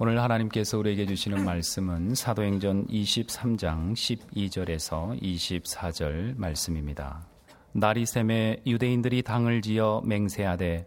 오늘 0.00 0.22
하나님께서 0.22 0.78
우리에게 0.78 1.06
주시는 1.06 1.44
말씀은 1.44 2.14
사도행전 2.14 2.86
23장 2.86 3.94
12절에서 3.94 5.20
24절 5.20 6.38
말씀입니다. 6.38 7.26
날이 7.72 8.06
샘에 8.06 8.62
유대인들이 8.64 9.22
당을 9.22 9.60
지어 9.60 10.00
맹세하되 10.04 10.86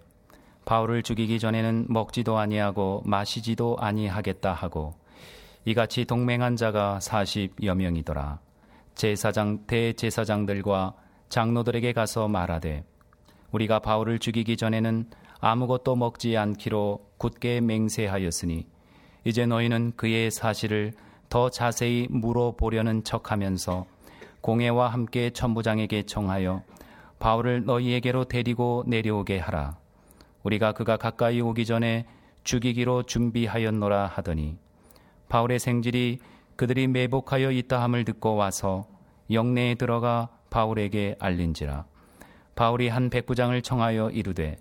바울을 0.63 1.04
죽이기 1.04 1.39
전에는 1.39 1.88
먹지도 1.89 2.38
아니하고 2.38 3.02
마시지도 3.04 3.76
아니하겠다 3.82 4.54
하고 4.54 4.94
이같이 5.66 6.06
동맹한 6.06 6.56
자가 6.56 7.00
40여 7.02 7.76
명이더라. 7.76 8.40
제사장 8.96 9.66
대제사장들과 9.68 10.94
장로들에게 11.28 11.92
가서 11.92 12.30
말하되 12.30 12.86
우리가 13.52 13.80
바울을 13.80 14.20
죽이기 14.20 14.56
전에는 14.56 15.10
아무것도 15.42 15.98
먹지 15.98 16.38
않기로 16.38 17.09
굳게 17.18 17.59
맹세하였으니 17.59 18.72
이제 19.23 19.45
너희는 19.45 19.94
그의 19.95 20.31
사실을 20.31 20.94
더 21.30 21.50
자세히 21.50 22.08
물어보려는 22.09 23.04
척하면서 23.04 23.86
공회와 24.41 24.88
함께 24.90 25.30
천부장에게 25.30 26.04
청하여 26.04 26.63
바울을 27.20 27.66
너희에게로 27.66 28.26
데리고 28.26 28.84
내려오게 28.88 29.38
하라. 29.38 29.77
우리가 30.44 30.72
그가 30.72 30.98
가까이 30.98 31.40
오기 31.40 31.66
전에 31.66 32.05
죽이기로 32.44 33.04
준비하였노라 33.04 34.08
하더니 34.08 34.58
바울의 35.30 35.60
생질이 35.60 36.20
그들이 36.55 36.88
매복하여 36.88 37.52
있다함을 37.52 38.04
듣고 38.05 38.35
와서 38.35 38.88
영내에 39.30 39.76
들어가 39.76 40.30
바울에게 40.49 41.16
알린지라. 41.20 41.85
바울이 42.55 42.90
한 42.90 43.10
백부장을 43.10 43.62
청하여 43.62 44.10
이르되 44.10 44.58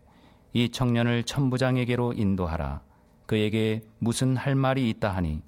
이 0.53 0.71
청년을 0.71 1.25
천부장에게로 1.25 2.13
인도하라. 2.13 2.83
그에게 3.31 3.83
무슨 4.01 4.37
할 4.37 4.57
말이 4.57 4.91
있다 4.91 5.11
하니 5.11 5.41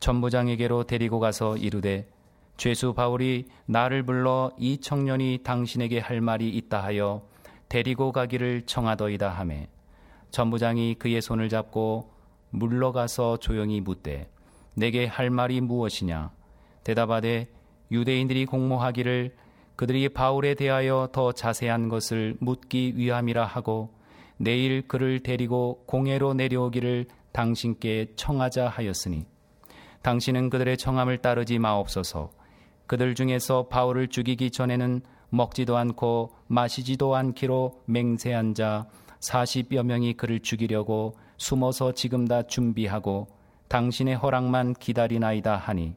천부장에게로 0.00 0.82
데리고 0.88 1.20
가서 1.20 1.56
이르되 1.56 2.08
죄수 2.56 2.94
바울이 2.94 3.46
나를 3.66 4.02
불러 4.02 4.50
이 4.58 4.78
청년이 4.78 5.42
당신에게 5.44 6.00
할 6.00 6.20
말이 6.20 6.48
있다 6.48 6.82
하여 6.82 7.22
데리고 7.68 8.10
가기를 8.10 8.62
청하더이다 8.62 9.28
하매 9.28 9.68
천부장이 10.32 10.96
그의 10.96 11.22
손을 11.22 11.48
잡고 11.48 12.10
물러가서 12.50 13.36
조용히 13.36 13.80
묻되 13.80 14.28
내게 14.74 15.06
할 15.06 15.30
말이 15.30 15.60
무엇이냐? 15.60 16.32
대답하되 16.82 17.46
유대인들이 17.92 18.46
공모하기를 18.46 19.36
그들이 19.76 20.08
바울에 20.08 20.54
대하여 20.54 21.08
더 21.12 21.30
자세한 21.30 21.88
것을 21.88 22.36
묻기 22.40 22.94
위함이라 22.96 23.44
하고 23.44 23.94
내일 24.42 24.82
그를 24.88 25.20
데리고 25.20 25.84
공회로 25.86 26.34
내려오기를 26.34 27.06
당신께 27.30 28.08
청하자 28.16 28.68
하였으니 28.68 29.24
당신은 30.02 30.50
그들의 30.50 30.78
청함을 30.78 31.18
따르지 31.18 31.60
마옵소서. 31.60 32.32
그들 32.88 33.14
중에서 33.14 33.68
바울을 33.68 34.08
죽이기 34.08 34.50
전에는 34.50 35.02
먹지도 35.30 35.76
않고 35.76 36.32
마시지도 36.48 37.14
않기로 37.14 37.82
맹세한 37.86 38.54
자 38.54 38.88
40여 39.20 39.84
명이 39.84 40.14
그를 40.14 40.40
죽이려고 40.40 41.14
숨어서 41.36 41.92
지금 41.92 42.26
다 42.26 42.42
준비하고 42.42 43.28
당신의 43.68 44.16
허락만 44.16 44.74
기다리나이다 44.74 45.56
하니 45.56 45.94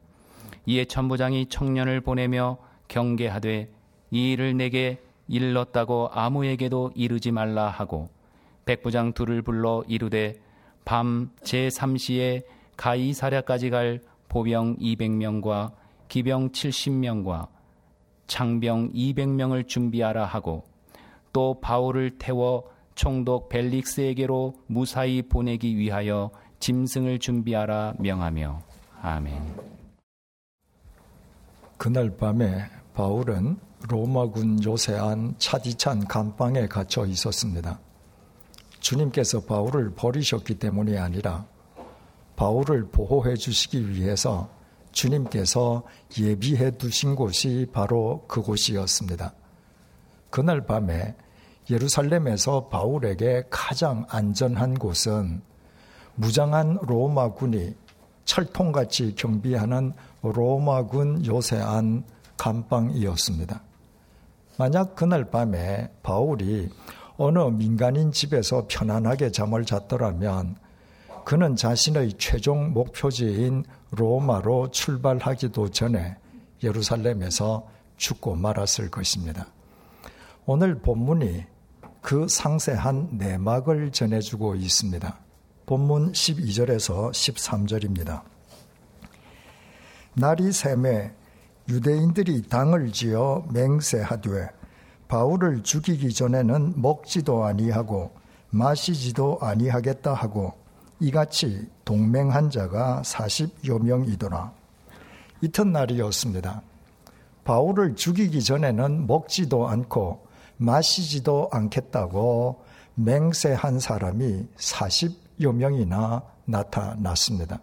이에 0.66 0.84
천부장이 0.84 1.46
청년을 1.46 2.00
보내며 2.00 2.58
경계하되 2.86 3.72
이 4.12 4.32
일을 4.32 4.56
내게 4.56 5.02
일렀다고 5.26 6.10
아무에게도 6.12 6.92
이르지 6.94 7.32
말라 7.32 7.68
하고 7.68 8.15
백부장 8.66 9.12
둘을 9.12 9.42
불러 9.42 9.82
이르되 9.86 10.34
밤 10.84 11.30
제3시에 11.42 12.44
가이사랴까지 12.76 13.70
갈 13.70 14.00
보병 14.28 14.76
200명과 14.76 15.72
기병 16.08 16.50
70명과 16.50 17.48
창병 18.26 18.92
200명을 18.92 19.66
준비하라 19.66 20.26
하고 20.26 20.64
또 21.32 21.60
바울을 21.60 22.18
태워 22.18 22.68
총독 22.96 23.48
벨릭스에게로 23.48 24.54
무사히 24.66 25.22
보내기 25.22 25.76
위하여 25.76 26.30
짐승을 26.58 27.20
준비하라 27.20 27.94
명하며 27.98 28.62
아멘. 29.02 29.76
그날 31.78 32.16
밤에 32.16 32.64
바울은 32.94 33.58
로마군 33.88 34.64
요새안 34.64 35.34
차디찬 35.38 36.06
감방에 36.08 36.66
갇혀 36.66 37.06
있었습니다. 37.06 37.78
주님께서 38.80 39.40
바울을 39.40 39.94
버리셨기 39.94 40.58
때문이 40.58 40.98
아니라 40.98 41.46
바울을 42.36 42.88
보호해 42.90 43.34
주시기 43.34 43.90
위해서 43.90 44.48
주님께서 44.92 45.82
예비해 46.18 46.70
두신 46.70 47.14
곳이 47.16 47.66
바로 47.72 48.24
그곳이었습니다. 48.28 49.32
그날 50.30 50.66
밤에 50.66 51.14
예루살렘에서 51.70 52.68
바울에게 52.68 53.44
가장 53.50 54.06
안전한 54.08 54.74
곳은 54.74 55.42
무장한 56.14 56.78
로마군이 56.82 57.74
철통같이 58.24 59.14
경비하는 59.14 59.92
로마군 60.22 61.26
요새 61.26 61.58
안 61.58 62.04
감방이었습니다. 62.36 63.62
만약 64.58 64.94
그날 64.94 65.30
밤에 65.30 65.90
바울이 66.02 66.68
어느 67.16 67.38
민간인 67.38 68.12
집에서 68.12 68.66
편안하게 68.68 69.32
잠을 69.32 69.64
잤더라면 69.64 70.56
그는 71.24 71.56
자신의 71.56 72.14
최종 72.18 72.72
목표지인 72.72 73.64
로마로 73.90 74.70
출발하기도 74.70 75.70
전에 75.70 76.16
예루살렘에서 76.62 77.66
죽고 77.96 78.36
말았을 78.36 78.90
것입니다. 78.90 79.46
오늘 80.44 80.78
본문이 80.78 81.44
그 82.02 82.28
상세한 82.28 83.08
내막을 83.12 83.90
전해주고 83.90 84.54
있습니다. 84.54 85.18
본문 85.66 86.12
12절에서 86.12 87.10
13절입니다. 87.10 88.22
날이 90.14 90.52
샘에 90.52 91.12
유대인들이 91.68 92.42
당을 92.42 92.92
지어 92.92 93.44
맹세하되 93.52 94.48
바울을 95.08 95.62
죽이기 95.62 96.12
전에는 96.12 96.80
먹지도 96.80 97.44
아니하고 97.44 98.10
마시지도 98.50 99.38
아니하겠다 99.40 100.12
하고 100.12 100.54
이같이 101.00 101.68
동맹한 101.84 102.50
자가 102.50 103.02
40여 103.04 103.82
명이더라. 103.82 104.52
이튿날이었습니다. 105.42 106.62
바울을 107.44 107.94
죽이기 107.94 108.42
전에는 108.42 109.06
먹지도 109.06 109.68
않고 109.68 110.26
마시지도 110.56 111.48
않겠다고 111.52 112.64
맹세한 112.94 113.78
사람이 113.78 114.46
40여 114.56 115.54
명이나 115.54 116.22
나타났습니다. 116.46 117.60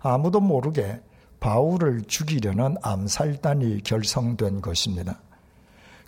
아무도 0.00 0.40
모르게 0.40 1.00
바울을 1.40 2.02
죽이려는 2.02 2.76
암살단이 2.82 3.82
결성된 3.82 4.60
것입니다. 4.60 5.20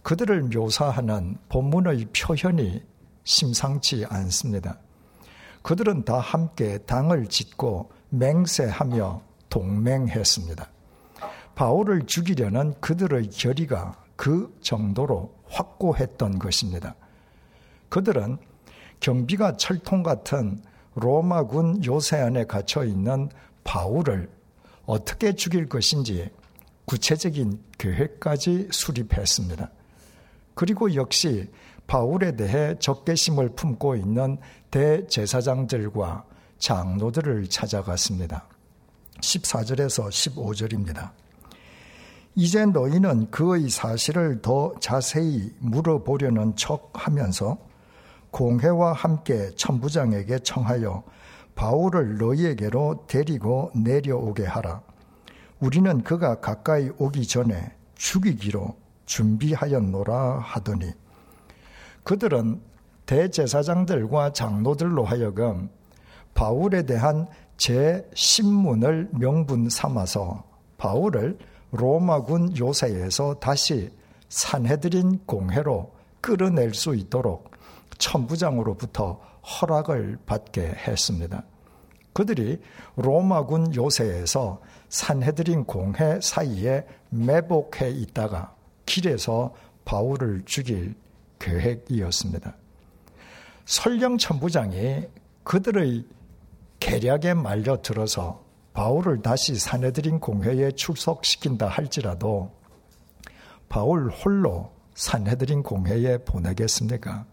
그들을 0.04 0.42
묘사하는 0.54 1.38
본문의 1.48 2.09
표현이 2.15 2.82
심상치 3.25 4.04
않습니다. 4.04 4.78
그들은 5.62 6.04
다 6.04 6.19
함께 6.19 6.76
당을 6.76 7.26
짓고 7.28 7.91
맹세하며 8.10 9.22
동맹했습니다. 9.48 10.69
바울을 11.54 12.03
죽이려는 12.04 12.75
그들의 12.81 13.31
결의가 13.31 13.97
그 14.14 14.54
정도로 14.60 15.34
확고했던 15.48 16.38
것입니다. 16.38 16.94
그들은 17.88 18.37
경비가 19.00 19.56
철통 19.56 20.03
같은 20.03 20.60
로마군 20.97 21.82
요새 21.87 22.19
안에 22.19 22.44
갇혀 22.44 22.84
있는 22.84 23.31
바울을 23.64 24.29
어떻게 24.84 25.34
죽일 25.34 25.67
것인지 25.67 26.29
구체적인 26.84 27.58
계획까지 27.79 28.69
수립했습니다. 28.70 29.70
그리고 30.55 30.95
역시 30.95 31.51
바울에 31.87 32.35
대해 32.37 32.77
적개심을 32.79 33.51
품고 33.51 33.97
있는 33.97 34.39
대제사장들과 34.71 36.25
장로들을 36.59 37.49
찾아갔습니다. 37.49 38.47
14절에서 39.21 40.09
15절입니다. 40.09 41.11
이제 42.37 42.67
너희는 42.67 43.31
그의 43.31 43.69
사실을 43.69 44.43
더 44.43 44.75
자세히 44.81 45.53
물어보려는 45.61 46.56
척 46.56 46.91
하면서 46.95 47.59
공회와 48.33 48.93
함께 48.93 49.51
천부장에게 49.55 50.41
청하여 50.41 51.05
바울을 51.55 52.19
너희에게로 52.19 53.05
데리고 53.06 53.71
내려오게 53.75 54.45
하라. 54.45 54.83
우리는 55.61 56.03
그가 56.03 56.41
가까이 56.41 56.91
오기 56.99 57.29
전에 57.29 57.73
죽이기로 57.95 58.83
준비하였노라 59.06 60.39
하더니 60.39 60.93
그들은 62.03 62.61
대제사장들과 63.06 64.33
장로들로 64.33 65.05
하여금 65.05 65.69
바울에 66.35 66.83
대한 66.85 67.27
제 67.56 68.09
신문을 68.15 69.11
명분 69.12 69.69
삼아서 69.69 70.45
바울을 70.79 71.39
로마군 71.71 72.56
요새에서 72.56 73.35
다시 73.35 73.91
산해드린 74.29 75.21
공회로 75.27 75.93
끌어낼 76.21 76.75
수 76.75 76.95
있도록 76.95 77.51
천부장으로부터 77.99 79.21
허락을 79.43 80.19
받게 80.27 80.62
했습니다. 80.62 81.45
그들이 82.12 82.61
로마군 82.97 83.75
요새에서 83.75 84.61
산해드린 84.89 85.65
공회 85.65 86.21
사이에 86.21 86.87
매복해 87.11 87.91
있다가 87.91 88.54
길에서 88.86 89.54
바울을 89.84 90.42
죽일 90.44 90.94
계획이었습니다. 91.38 92.56
설령 93.64 94.19
천부장이 94.19 95.06
그들의 95.42 96.04
계략에 96.81 97.34
말려 97.34 97.81
들어서 97.81 98.44
바울을 98.72 99.22
다시 99.22 99.54
사내들인 99.54 100.20
공회에 100.20 100.72
출석시킨다 100.72 101.69
할지라도 101.69 102.50
바울 103.69 104.10
홀로 104.10 104.72
산헤드린 104.94 105.62
공회에 105.62 106.19
보내겠습니까? 106.19 107.25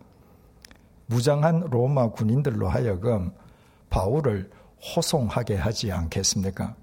무장한 1.07 1.62
로마 1.69 2.09
군인들로 2.12 2.69
하여금 2.69 3.31
바울을 3.89 4.50
호송하게 4.95 5.56
하지 5.56 5.92
않겠습니까? 5.92 6.75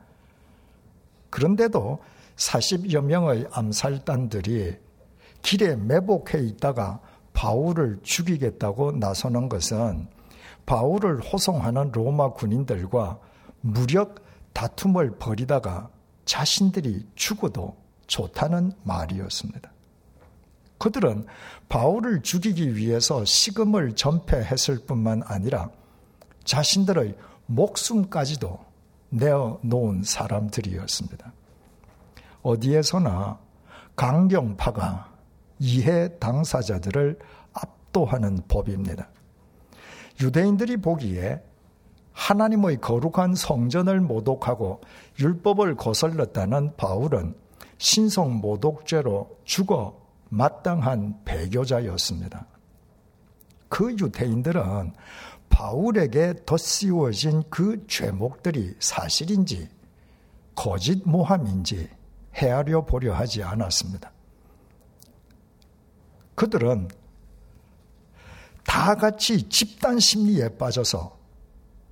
그런데도 1.30 2.00
40여 2.38 3.02
명의 3.02 3.46
암살단들이 3.50 4.76
길에 5.42 5.76
매복해 5.76 6.40
있다가 6.40 7.00
바울을 7.32 8.00
죽이겠다고 8.02 8.92
나서는 8.92 9.48
것은 9.48 10.08
바울을 10.66 11.20
호송하는 11.20 11.92
로마 11.92 12.32
군인들과 12.32 13.18
무력 13.60 14.22
다툼을 14.52 15.18
벌이다가 15.18 15.90
자신들이 16.24 17.06
죽어도 17.14 17.76
좋다는 18.06 18.72
말이었습니다. 18.82 19.72
그들은 20.78 21.26
바울을 21.68 22.22
죽이기 22.22 22.76
위해서 22.76 23.24
시금을 23.24 23.94
전폐했을 23.94 24.86
뿐만 24.86 25.22
아니라 25.24 25.70
자신들의 26.44 27.16
목숨까지도 27.46 28.58
내어 29.10 29.58
놓은 29.62 30.02
사람들이었습니다. 30.04 31.32
어디에서나 32.42 33.38
강경파가 33.96 35.12
이해 35.58 36.08
당사자들을 36.18 37.18
압도하는 37.52 38.42
법입니다. 38.48 39.08
유대인들이 40.20 40.78
보기에 40.78 41.42
하나님의 42.12 42.80
거룩한 42.80 43.34
성전을 43.34 44.00
모독하고 44.00 44.80
율법을 45.20 45.76
거슬렀다는 45.76 46.76
바울은 46.76 47.34
신성 47.78 48.34
모독죄로 48.40 49.38
죽어 49.44 50.00
마땅한 50.30 51.20
배교자였습니다. 51.24 52.46
그 53.68 53.92
유대인들은 53.92 54.92
바울에게 55.48 56.34
덧씌워진 56.44 57.44
그 57.50 57.86
죄목들이 57.86 58.74
사실인지 58.80 59.68
거짓 60.54 61.08
모함인지 61.08 61.88
헤아려 62.38 62.84
보려 62.84 63.14
하지 63.14 63.42
않았습니다. 63.42 64.12
그들은 66.34 66.88
다 68.64 68.94
같이 68.94 69.48
집단 69.48 69.98
심리에 69.98 70.56
빠져서 70.56 71.18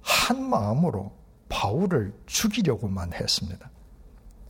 한 0.03 0.49
마음으로 0.49 1.13
바울을 1.49 2.15
죽이려고만 2.27 3.13
했습니다. 3.13 3.71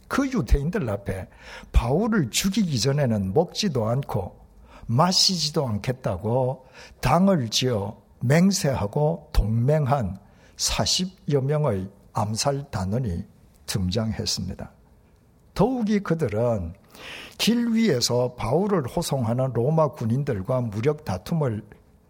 그 0.09 0.27
유대인들 0.31 0.89
앞에 0.89 1.29
바울을 1.73 2.31
죽이기 2.31 2.79
전에는 2.79 3.33
먹지도 3.33 3.89
않고 3.89 4.47
마시지도 4.87 5.67
않겠다고 5.67 6.67
당을 7.01 7.49
지어 7.49 8.01
맹세하고 8.21 9.31
동맹한 9.33 10.19
40여 10.57 11.43
명의 11.43 11.89
암살 12.13 12.71
단원이 12.71 13.25
등장했습니다. 13.67 14.76
더욱이 15.57 16.01
그들은 16.01 16.75
길 17.39 17.73
위에서 17.73 18.35
바울을 18.35 18.87
호송하는 18.87 19.55
로마 19.55 19.89
군인들과 19.89 20.61
무력 20.61 21.05
다툼을 21.05 21.65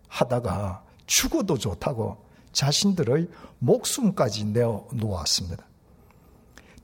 하다가 0.08 0.84
죽어도 1.06 1.56
좋다고 1.56 2.18
자신들의 2.52 3.28
목숨까지 3.60 4.46
내어 4.46 4.86
놓았습니다. 4.92 5.64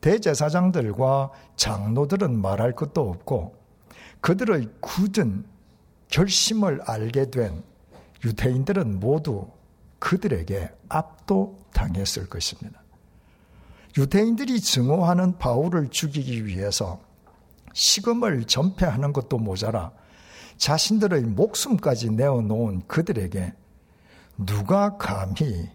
대제사장들과 0.01 1.33
장로들은 1.57 2.41
말할 2.41 2.73
것도 2.73 3.11
없고 3.11 3.57
그들의 4.21 4.69
굳은 4.81 5.45
결심을 6.09 6.83
알게 6.83 7.31
된 7.31 7.65
유대인들은 8.25 9.01
모두 9.01 9.49
그들에게 9.99 10.71
압도당했을 10.89 12.29
것입니다. 12.29 12.82
유대인들이 13.97 14.61
증오하는 14.61 15.39
바울을 15.39 15.89
죽이기 15.91 16.47
위해서 16.47 17.01
시금을 17.75 18.45
전폐하는 18.45 19.13
것도 19.13 19.39
모자라 19.39 19.93
자신들의 20.57 21.23
목숨까지 21.23 22.11
내어놓은 22.11 22.87
그들에게 22.87 23.53
누가 24.39 24.97
감히 24.97 25.71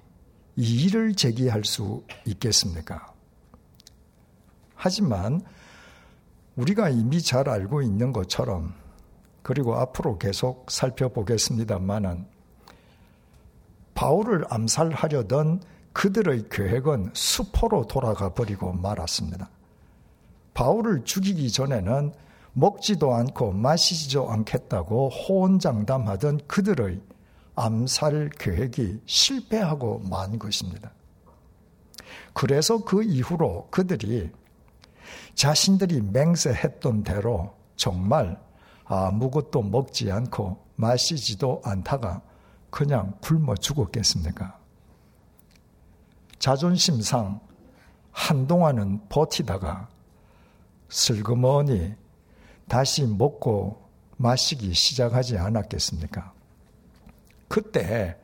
이 0.56 0.86
일을 0.86 1.14
제기할 1.14 1.64
수 1.64 2.04
있겠습니까? 2.26 3.14
하지만 4.76 5.42
우리가 6.56 6.90
이미 6.90 7.22
잘 7.22 7.50
알고 7.50 7.82
있는 7.82 8.14
것처럼 8.14 8.74
그리고 9.44 9.76
앞으로 9.76 10.18
계속 10.18 10.70
살펴보겠습니다만은 10.72 12.26
바울을 13.94 14.46
암살하려던 14.50 15.62
그들의 15.98 16.50
계획은 16.52 17.10
수포로 17.14 17.88
돌아가 17.88 18.32
버리고 18.32 18.72
말았습니다. 18.72 19.50
바울을 20.54 21.04
죽이기 21.06 21.52
전에는 21.52 22.14
먹지도 22.54 23.16
않고 23.16 23.54
마시지도 23.54 24.30
않겠다고 24.30 25.10
호언장담하던 25.10 26.42
그들의 26.46 27.02
암살 27.56 28.30
계획이 28.38 29.02
실패하고 29.08 30.04
만 30.08 30.38
것입니다. 30.38 30.92
그래서 32.32 32.84
그 32.84 33.02
이후로 33.02 33.70
그들이 33.72 34.30
자신들이 35.34 36.02
맹세했던 36.02 37.06
대로 37.06 37.56
정말 37.76 38.40
아무것도 38.86 39.64
먹지 39.64 40.12
않고 40.12 40.64
마시지도 40.76 41.60
않다가 41.66 42.22
그냥 42.70 43.16
굶어 43.22 43.56
죽었겠습니까? 43.56 44.57
자존심 46.48 47.02
상 47.02 47.42
한동안은 48.14 49.10
버티다가 49.10 49.90
슬그머니 50.88 51.94
다시 52.70 53.06
먹고 53.06 53.90
마시기 54.16 54.74
시작하지 54.74 55.38
않았겠습니까? 55.38 56.32
그때 57.50 58.16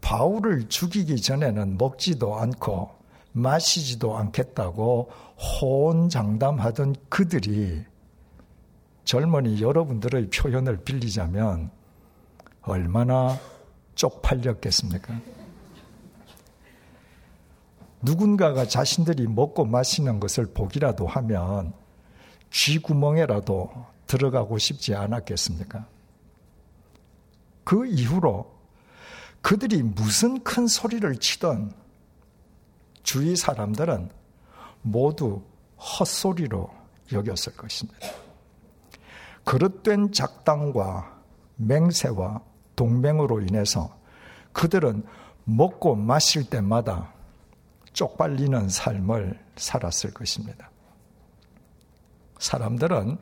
바울을 0.00 0.68
죽이기 0.68 1.20
전에는 1.20 1.78
먹지도 1.78 2.36
않고 2.36 2.90
마시지도 3.32 4.16
않겠다고 4.16 5.10
호언장담하던 5.60 6.94
그들이 7.08 7.84
젊은이 9.02 9.60
여러분들의 9.60 10.30
표현을 10.30 10.84
빌리자면 10.84 11.72
얼마나 12.62 13.36
쪽팔렸겠습니까? 13.96 15.47
누군가가 18.02 18.66
자신들이 18.66 19.26
먹고 19.26 19.64
마시는 19.64 20.20
것을 20.20 20.46
보기라도 20.46 21.06
하면 21.06 21.72
쥐구멍에라도 22.50 23.70
들어가고 24.06 24.58
싶지 24.58 24.94
않았겠습니까? 24.94 25.86
그 27.64 27.86
이후로 27.86 28.58
그들이 29.42 29.82
무슨 29.82 30.42
큰 30.42 30.66
소리를 30.66 31.14
치던 31.16 31.72
주위 33.02 33.36
사람들은 33.36 34.10
모두 34.82 35.42
헛소리로 35.78 36.70
여겼을 37.12 37.56
것입니다. 37.56 38.06
그릇된 39.44 40.12
작당과 40.12 41.22
맹세와 41.56 42.42
동맹으로 42.76 43.40
인해서 43.42 43.96
그들은 44.52 45.04
먹고 45.44 45.94
마실 45.96 46.48
때마다 46.48 47.12
쪽팔리는 47.98 48.68
삶을 48.68 49.36
살았을 49.56 50.14
것입니다. 50.14 50.70
사람들은 52.38 53.18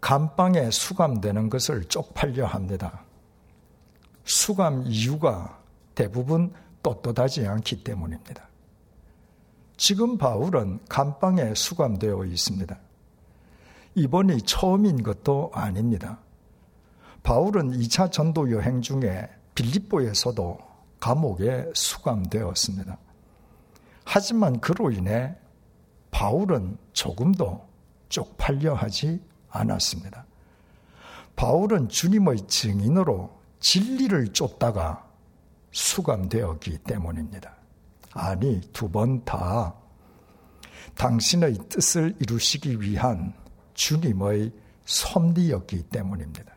감방에 0.00 0.72
수감되는 0.72 1.48
것을 1.50 1.84
쪽팔려 1.84 2.46
합니다. 2.46 3.04
수감 4.24 4.82
이유가 4.86 5.62
대부분 5.94 6.52
떳떳하지 6.82 7.46
않기 7.46 7.84
때문입니다. 7.84 8.48
지금 9.76 10.18
바울은 10.18 10.80
감방에 10.88 11.54
수감되어 11.54 12.24
있습니다. 12.24 12.76
이번이 13.94 14.42
처음인 14.42 15.04
것도 15.04 15.52
아닙니다. 15.54 16.18
바울은 17.22 17.70
2차 17.70 18.10
전도 18.10 18.50
여행 18.50 18.82
중에 18.82 19.28
빌립보에서도 19.54 20.58
감옥에 20.98 21.70
수감되었습니다. 21.72 22.98
하지만 24.12 24.58
그로 24.58 24.90
인해 24.90 25.36
바울은 26.10 26.76
조금도 26.92 27.64
쪽팔려 28.08 28.74
하지 28.74 29.22
않았습니다. 29.50 30.26
바울은 31.36 31.88
주님의 31.88 32.48
증인으로 32.48 33.30
진리를 33.60 34.32
쫓다가 34.32 35.08
수감되었기 35.70 36.78
때문입니다. 36.78 37.54
아니, 38.12 38.60
두 38.72 38.88
번 38.88 39.24
다 39.24 39.72
당신의 40.96 41.56
뜻을 41.68 42.16
이루시기 42.18 42.80
위한 42.80 43.32
주님의 43.74 44.50
섭리였기 44.86 45.84
때문입니다. 45.84 46.52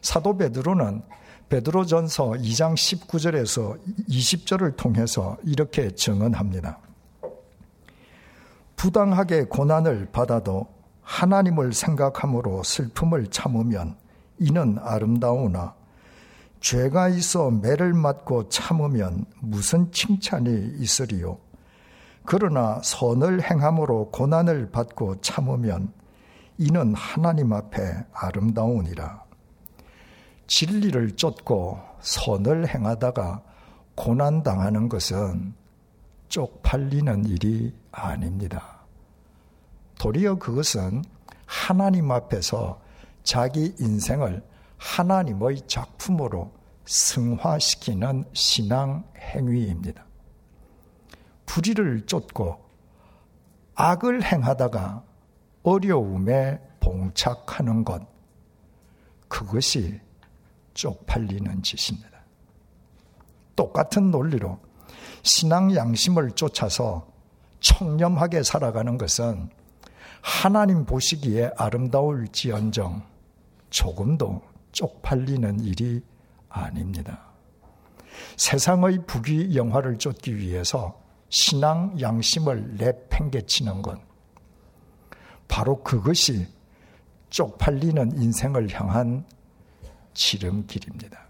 사도 0.00 0.34
베드로는 0.38 1.02
베드로전서 1.52 2.30
2장 2.30 2.72
19절에서 2.72 3.78
20절을 4.08 4.74
통해서 4.74 5.36
이렇게 5.44 5.90
증언합니다. 5.90 6.78
부당하게 8.74 9.44
고난을 9.44 10.08
받아도 10.12 10.66
하나님을 11.02 11.74
생각함으로 11.74 12.62
슬픔을 12.62 13.26
참으면 13.26 13.96
이는 14.38 14.78
아름다우나 14.80 15.74
죄가 16.60 17.10
있어 17.10 17.50
매를 17.50 17.92
맞고 17.92 18.48
참으면 18.48 19.26
무슨 19.40 19.92
칭찬이 19.92 20.76
있으리요. 20.78 21.36
그러나 22.24 22.80
선을 22.82 23.42
행함으로 23.42 24.08
고난을 24.10 24.70
받고 24.70 25.20
참으면 25.20 25.92
이는 26.56 26.94
하나님 26.94 27.52
앞에 27.52 28.06
아름다우니라. 28.14 29.31
진리를 30.46 31.16
쫓고 31.16 31.78
선을 32.00 32.68
행하다가 32.68 33.42
고난당하는 33.94 34.88
것은 34.88 35.54
쪽팔리는 36.28 37.24
일이 37.26 37.74
아닙니다. 37.90 38.80
도리어 39.98 40.36
그것은 40.36 41.04
하나님 41.46 42.10
앞에서 42.10 42.80
자기 43.22 43.74
인생을 43.78 44.42
하나님의 44.78 45.62
작품으로 45.66 46.52
승화시키는 46.86 48.24
신앙 48.32 49.04
행위입니다. 49.16 50.04
불의를 51.46 52.06
쫓고 52.06 52.58
악을 53.74 54.24
행하다가 54.24 55.04
어려움에 55.62 56.60
봉착하는 56.80 57.84
것, 57.84 58.02
그것이 59.28 60.00
쪽팔리는 60.74 61.62
짓입니다. 61.62 62.10
똑같은 63.56 64.10
논리로 64.10 64.58
신앙 65.22 65.74
양심을 65.74 66.32
쫓아서 66.32 67.06
청렴하게 67.60 68.42
살아가는 68.42 68.98
것은 68.98 69.50
하나님 70.20 70.84
보시기에 70.84 71.50
아름다울지언정 71.56 73.02
조금도 73.70 74.42
쪽팔리는 74.72 75.60
일이 75.60 76.02
아닙니다. 76.48 77.32
세상의 78.36 79.06
부귀 79.06 79.56
영화를 79.56 79.98
쫓기 79.98 80.36
위해서 80.36 81.00
신앙 81.28 81.98
양심을 82.00 82.76
내팽개치는 82.76 83.82
것. 83.82 83.98
바로 85.48 85.82
그것이 85.82 86.46
쪽팔리는 87.30 88.20
인생을 88.20 88.68
향한 88.72 89.24
지름길입니다. 90.14 91.26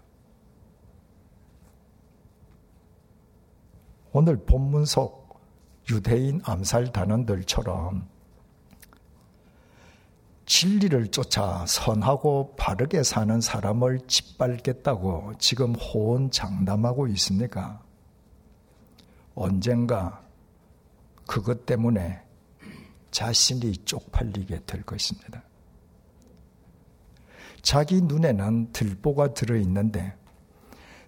오늘 4.11 4.37
본문 4.37 4.85
속 4.85 5.41
유대인 5.89 6.41
암살 6.43 6.91
단원들처럼 6.93 8.07
진리를 10.45 11.07
쫓아 11.07 11.65
선하고 11.65 12.55
바르게 12.57 13.03
사는 13.03 13.41
사람을 13.41 14.01
짓밟겠다고 14.07 15.33
지금 15.39 15.73
호언장담하고 15.73 17.07
있습니까? 17.07 17.81
언젠가 19.35 20.21
그것 21.25 21.65
때문에 21.65 22.21
자신이 23.11 23.77
쪽팔리게 23.77 24.65
될 24.65 24.83
것입니다. 24.83 25.43
자기 27.63 28.01
눈에는 28.01 28.73
들보가 28.73 29.33
들어있는데 29.33 30.13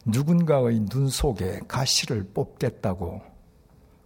누군가의 0.05 0.85
눈 0.85 1.09
속에 1.09 1.59
가시를 1.67 2.29
뽑겠다고 2.33 3.21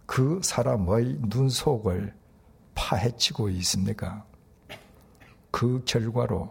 그 0.04 0.40
사람의 0.42 1.20
눈 1.28 1.48
속을 1.48 2.12
파헤치고 2.74 3.50
있습니까? 3.50 4.26
그 5.52 5.82
결과로 5.84 6.50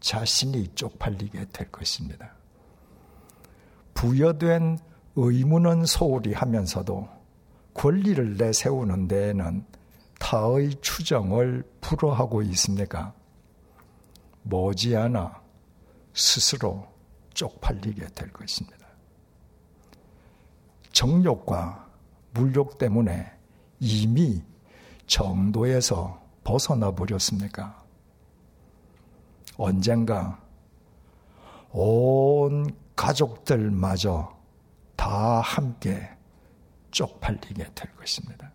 자신이 0.00 0.68
쪽팔리게 0.74 1.48
될 1.52 1.70
것입니다. 1.70 2.32
부여된 3.92 4.78
의무는 5.16 5.84
소홀히 5.84 6.32
하면서도 6.32 7.08
권리를 7.74 8.38
내세우는 8.38 9.08
데에는 9.08 9.66
타의 10.18 10.76
추정을 10.80 11.62
불허하고 11.82 12.42
있습니까? 12.42 13.12
머지않아 14.44 15.42
스스로 16.12 16.86
쪽팔리게 17.34 18.06
될 18.14 18.32
것입니다. 18.32 18.86
정욕과 20.92 21.88
물욕 22.32 22.78
때문에 22.78 23.32
이미 23.80 24.42
정도에서 25.06 26.22
벗어나 26.44 26.92
버렸습니까? 26.92 27.82
언젠가 29.56 30.40
온 31.70 32.74
가족들마저 32.94 34.36
다 34.94 35.40
함께 35.40 36.08
쪽팔리게 36.92 37.72
될 37.74 37.94
것입니다. 37.96 38.52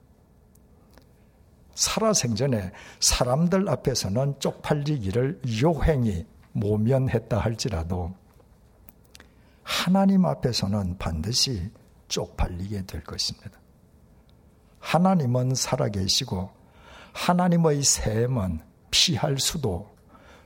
살아생전에 1.79 2.71
사람들 2.99 3.69
앞에서는 3.69 4.39
쪽팔리기를 4.39 5.41
요행이 5.63 6.25
모면했다 6.51 7.39
할지라도 7.39 8.13
하나님 9.63 10.25
앞에서는 10.25 10.97
반드시 10.97 11.71
쪽팔리게 12.09 12.85
될 12.85 13.01
것입니다. 13.03 13.51
하나님은 14.79 15.55
살아계시고 15.55 16.49
하나님의 17.13 17.81
셈은 17.81 18.59
피할 18.91 19.37
수도 19.39 19.89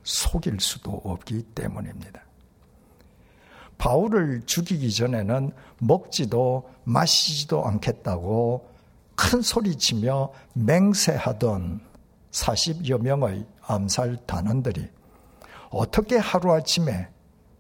속일 0.04 0.60
수도 0.60 0.92
없기 1.04 1.42
때문입니다. 1.56 2.22
바울을 3.80 4.44
죽이기 4.46 4.94
전에는 4.94 5.52
먹지도 5.80 6.70
마시지도 6.84 7.66
않겠다고 7.66 8.73
큰 9.16 9.42
소리치며 9.42 10.32
맹세하던 10.54 11.82
40여 12.32 13.02
명의 13.02 13.46
암살 13.62 14.26
단원들이 14.26 14.90
어떻게 15.70 16.18
하루아침에 16.18 17.10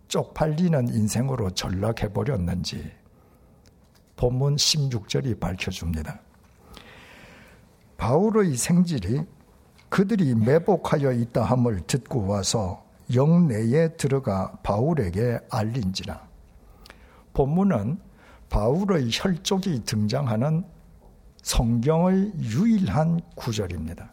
쪽팔리는 0.07 0.89
인생으로 0.89 1.51
전락해 1.51 2.11
버렸는지 2.11 2.91
본문 4.15 4.55
16절이 4.55 5.39
밝혀줍니다. 5.39 6.19
바울의 7.97 8.55
생질이 8.55 9.23
그들이 9.89 10.35
매복하여 10.35 11.11
있다 11.11 11.43
함을 11.43 11.81
듣고 11.81 12.27
와서 12.27 12.83
영내에 13.13 13.95
들어가 13.95 14.51
바울에게 14.63 15.39
알린지라. 15.49 16.27
본문은 17.33 17.99
바울의 18.49 19.09
혈족이 19.11 19.83
등장하는 19.85 20.63
성경의 21.43 22.31
유일한 22.39 23.21
구절입니다. 23.35 24.11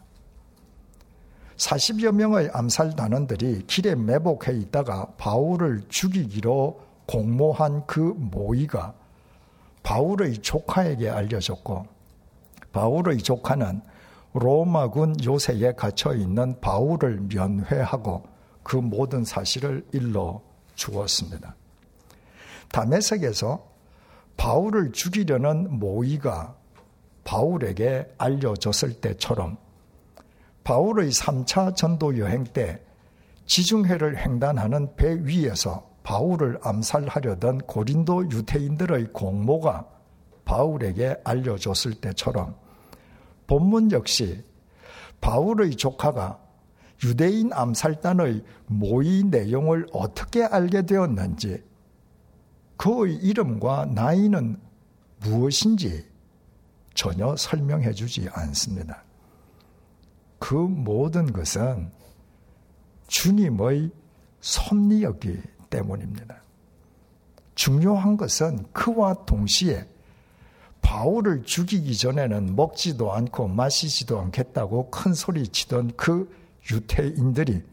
40여 1.55 2.11
명의 2.11 2.49
암살 2.53 2.95
단원들이 2.95 3.65
길에 3.67 3.95
매복해 3.95 4.53
있다가 4.53 5.13
바울을 5.17 5.83
죽이기로 5.89 6.81
공모한 7.07 7.85
그 7.87 7.99
모의가 7.99 8.93
바울의 9.83 10.39
조카에게 10.39 11.09
알려졌고 11.09 11.85
바울의 12.71 13.19
조카는 13.19 13.81
로마군 14.33 15.23
요새에 15.23 15.73
갇혀 15.73 16.13
있는 16.13 16.59
바울을 16.61 17.21
면회하고 17.33 18.23
그 18.63 18.77
모든 18.77 19.23
사실을 19.23 19.85
일러 19.91 20.41
주었습니다. 20.75 21.55
다메섹에서 22.71 23.67
바울을 24.37 24.93
죽이려는 24.93 25.79
모의가 25.79 26.55
바울에게 27.23 28.15
알려졌을 28.17 28.93
때처럼 28.93 29.57
바울의 30.63 31.09
3차 31.09 31.75
전도 31.75 32.17
여행 32.19 32.43
때 32.43 32.81
지중해를 33.45 34.23
횡단하는 34.23 34.95
배 34.95 35.17
위에서 35.23 35.89
바울을 36.03 36.59
암살하려던 36.63 37.59
고린도 37.59 38.31
유태인들의 38.31 39.13
공모가 39.13 39.87
바울에게 40.45 41.17
알려졌을 41.23 41.95
때처럼 41.95 42.55
본문 43.47 43.91
역시 43.91 44.43
바울의 45.19 45.75
조카가 45.75 46.39
유대인 47.03 47.51
암살단의 47.53 48.43
모의 48.67 49.23
내용을 49.23 49.87
어떻게 49.91 50.43
알게 50.43 50.83
되었는지 50.83 51.63
그의 52.77 53.15
이름과 53.15 53.85
나이는 53.93 54.59
무엇인지 55.19 56.10
전혀 56.93 57.35
설명해 57.35 57.93
주지 57.93 58.27
않습니다. 58.31 59.03
그 60.39 60.55
모든 60.55 61.31
것은 61.31 61.91
주님의 63.07 63.91
섭리였기 64.41 65.41
때문입니다. 65.69 66.41
중요한 67.55 68.17
것은 68.17 68.65
그와 68.73 69.25
동시에 69.25 69.87
바울을 70.81 71.43
죽이기 71.43 71.95
전에는 71.95 72.55
먹지도 72.55 73.13
않고 73.13 73.47
마시지도 73.47 74.19
않겠다고 74.19 74.89
큰 74.89 75.13
소리 75.13 75.47
치던 75.47 75.95
그 75.95 76.35
유태인들이 76.71 77.63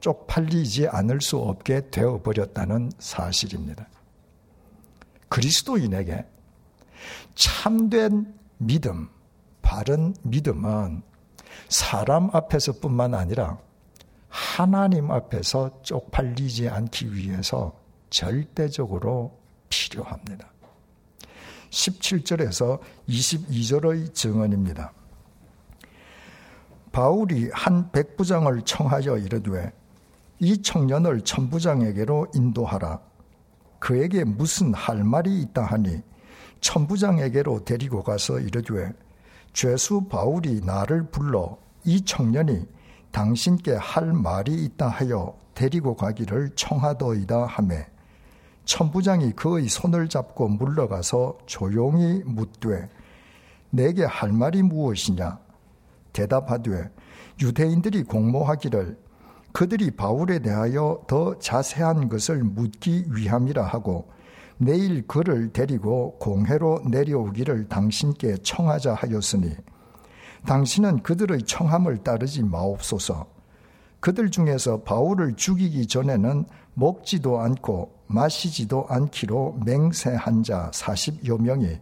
쪽팔리지 0.00 0.88
않을 0.88 1.20
수 1.20 1.38
없게 1.38 1.90
되어버렸다는 1.90 2.92
사실입니다. 2.98 3.86
그리스도인에게 5.28 6.24
참된 7.34 8.34
믿음, 8.58 9.08
바른 9.62 10.14
믿음은 10.22 11.02
사람 11.68 12.30
앞에서뿐만 12.32 13.14
아니라 13.14 13.58
하나님 14.28 15.10
앞에서 15.10 15.82
쪽팔리지 15.82 16.68
않기 16.68 17.14
위해서 17.14 17.78
절대적으로 18.10 19.38
필요합니다. 19.68 20.48
17절에서 21.70 22.80
22절의 23.08 24.14
증언입니다. 24.14 24.92
바울이 26.92 27.50
한 27.52 27.90
백부장을 27.92 28.62
청하여 28.62 29.18
이르되 29.18 29.72
이 30.40 30.62
청년을 30.62 31.22
천부장에게로 31.22 32.28
인도하라. 32.34 33.00
그에게 33.78 34.24
무슨 34.24 34.72
할 34.74 35.04
말이 35.04 35.40
있다 35.42 35.62
하니 35.62 36.02
천부장에게로 36.60 37.64
데리고 37.64 38.02
가서 38.02 38.38
이르되 38.40 38.92
죄수 39.52 40.02
바울이 40.02 40.60
나를 40.60 41.10
불러 41.10 41.56
이 41.84 42.04
청년이 42.04 42.66
당신께 43.10 43.74
할 43.74 44.12
말이 44.12 44.54
있다 44.64 44.88
하여 44.88 45.36
데리고 45.54 45.96
가기를 45.96 46.50
청하더이다 46.54 47.46
하매 47.46 47.86
천부장이 48.64 49.32
그의 49.32 49.68
손을 49.68 50.08
잡고 50.08 50.48
물러가서 50.48 51.38
조용히 51.46 52.22
묻되 52.24 52.88
내게 53.70 54.04
할 54.04 54.32
말이 54.32 54.62
무엇이냐? 54.62 55.38
대답하되 56.12 56.90
유대인들이 57.40 58.02
공모하기를 58.04 58.98
그들이 59.52 59.90
바울에 59.90 60.40
대하여 60.40 61.02
더 61.06 61.38
자세한 61.38 62.08
것을 62.08 62.44
묻기 62.44 63.06
위함이라 63.08 63.64
하고 63.64 64.08
내일 64.58 65.06
그를 65.06 65.52
데리고 65.52 66.18
공회로 66.18 66.82
내려오기를 66.90 67.68
당신께 67.68 68.36
청하자 68.42 68.94
하였으니 68.94 69.54
당신은 70.46 71.02
그들의 71.02 71.42
청함을 71.42 71.98
따르지 71.98 72.42
마옵소서. 72.42 73.26
그들 74.00 74.30
중에서 74.30 74.82
바울을 74.82 75.34
죽이기 75.34 75.86
전에는 75.86 76.44
먹지도 76.74 77.40
않고 77.40 77.92
마시지도 78.06 78.86
않기로 78.88 79.60
맹세한 79.64 80.42
자 80.42 80.70
40여 80.72 81.40
명이 81.40 81.78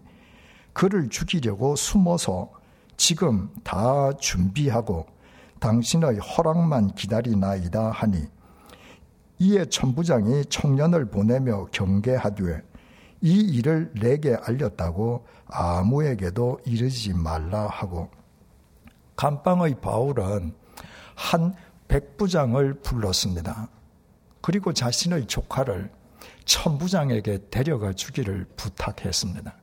그를 0.72 1.08
죽이려고 1.08 1.76
숨어서 1.76 2.50
지금 2.96 3.50
다 3.62 4.10
준비하고 4.18 5.06
당신의 5.60 6.18
허락만 6.18 6.94
기다리나이다 6.94 7.90
하니 7.90 8.26
이에 9.38 9.66
천부장이 9.66 10.46
청년을 10.46 11.06
보내며 11.06 11.66
경계하되 11.66 12.62
이 13.22 13.40
일을 13.40 13.92
내게 14.00 14.34
알렸다고 14.34 15.26
아무에게도 15.46 16.60
이르지 16.64 17.14
말라 17.14 17.66
하고 17.66 18.10
감방의 19.16 19.80
바울은 19.80 20.54
한 21.14 21.54
백부장을 21.88 22.74
불렀습니다. 22.80 23.68
그리고 24.40 24.72
자신의 24.72 25.26
조카를 25.26 25.90
천부장에게 26.44 27.48
데려가 27.50 27.92
주기를 27.92 28.46
부탁했습니다. 28.56 29.54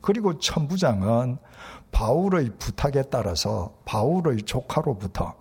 그리고 0.00 0.38
천부장은 0.38 1.38
바울의 1.90 2.52
부탁에 2.58 3.02
따라서 3.10 3.76
바울의 3.84 4.42
조카로부터 4.42 5.34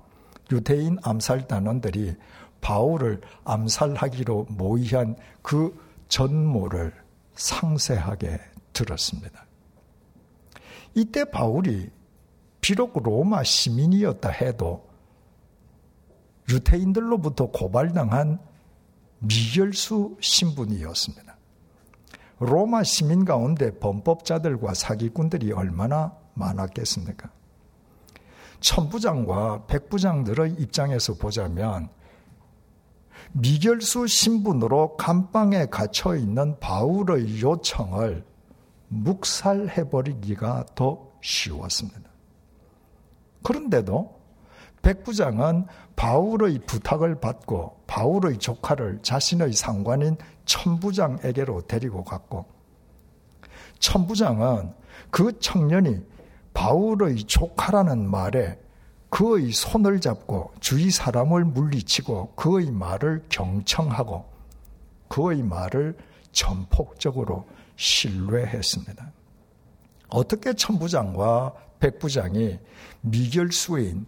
유대인 0.52 0.98
암살단원들이 1.04 2.16
바울을 2.66 3.22
암살하기로 3.44 4.48
모의한 4.50 5.16
그 5.44 5.80
전모를 6.08 6.96
상세하게 7.36 8.40
들었습니다. 8.74 9.46
이때 10.96 11.26
바울이 11.26 11.92
비록 12.62 13.04
로마 13.04 13.44
시민이었다 13.44 14.30
해도 14.30 14.90
유태인들로부터 16.50 17.52
고발당한 17.52 18.40
미결수 19.20 20.18
신분이었습니다. 20.20 21.38
로마 22.40 22.82
시민 22.82 23.26
가운데 23.26 23.78
범법자들과 23.78 24.74
사기꾼들이 24.74 25.52
얼마나 25.52 26.18
많았겠습니까? 26.34 27.30
천부장과 28.60 29.68
백부장들의 29.68 30.54
입장에서 30.54 31.14
보자면 31.14 31.90
미결수 33.38 34.08
신분으로 34.08 34.96
감방에 34.96 35.66
갇혀 35.66 36.16
있는 36.16 36.58
바울의 36.62 37.42
요청을 37.42 38.24
묵살해버리기가 38.88 40.68
더 40.74 41.12
쉬웠습니다. 41.22 42.10
그런데도 43.44 44.18
백부장은 44.82 45.66
바울의 45.98 46.60
부탁을 46.66 47.20
받고 47.20 47.82
바울의 47.88 48.38
조카를 48.38 49.00
자신의 49.02 49.52
상관인 49.52 50.16
천부장에게로 50.46 51.64
데리고 51.64 52.06
갔고 52.06 52.46
천부장은 53.80 54.74
그 55.12 55.38
청년이 55.40 56.06
바울의 56.54 57.18
조카라는 57.26 58.10
말에 58.10 58.65
그의 59.16 59.54
손을 59.54 60.02
잡고 60.02 60.52
주위 60.60 60.92
사람을 60.92 61.46
물리치고 61.46 62.34
그의 62.36 62.70
말을 62.70 63.24
경청하고 63.30 64.26
그의 65.08 65.42
말을 65.42 65.98
전폭적으로 66.34 67.48
신뢰했습니다. 67.78 69.14
어떻게 70.10 70.52
천부장과 70.52 71.54
백부장이 71.80 72.60
미결수인 73.00 74.06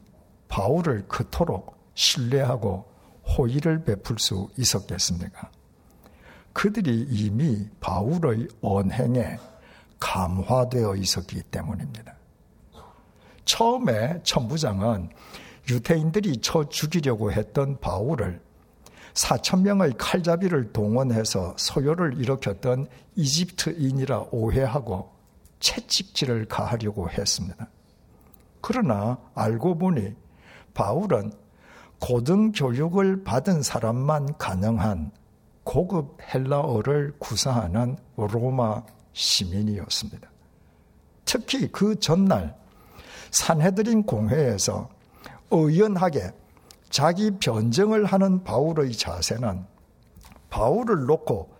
바울을 0.50 1.08
그토록 1.08 1.78
신뢰하고 1.94 2.86
호의를 3.30 3.86
베풀 3.86 4.20
수 4.20 4.50
있었겠습니까? 4.58 5.50
그들이 6.52 7.08
이미 7.10 7.66
바울의 7.80 8.50
언행에 8.62 9.38
감화되어 10.02 10.98
있었기 10.98 11.44
때문입니다. 11.44 12.17
처음에 13.48 14.22
천부장은 14.24 15.10
유태인들이 15.70 16.42
쳐 16.42 16.68
죽이려고 16.70 17.32
했던 17.32 17.80
바울을 17.80 18.40
4천 19.14 19.62
명의 19.62 19.94
칼잡이를 19.98 20.72
동원해서 20.72 21.56
소요를 21.58 22.20
일으켰던 22.20 22.88
이집트인이라 23.16 24.28
오해하고 24.32 25.12
채찍질을 25.60 26.46
가하려고 26.46 27.10
했습니다. 27.10 27.68
그러나 28.62 29.18
알고 29.34 29.78
보니 29.80 30.14
바울은 30.76 31.32
고등 32.00 32.52
교육을 32.52 33.24
받은 33.24 33.64
사람만 33.64 34.38
가능한 34.38 35.12
고급 35.64 36.18
헬라어를 36.22 37.16
구사하는 37.18 37.98
로마 38.16 38.84
시민이었습니다. 39.14 40.30
특히 41.26 41.68
그 41.72 42.00
전날 42.00 42.56
산헤드린 43.32 44.04
공회에서 44.04 44.90
의연하게 45.52 46.32
자기 46.90 47.32
변정을 47.32 48.06
하는 48.06 48.44
바울의 48.44 48.94
자세는 48.94 49.66
바울을 50.50 51.06
놓고 51.06 51.56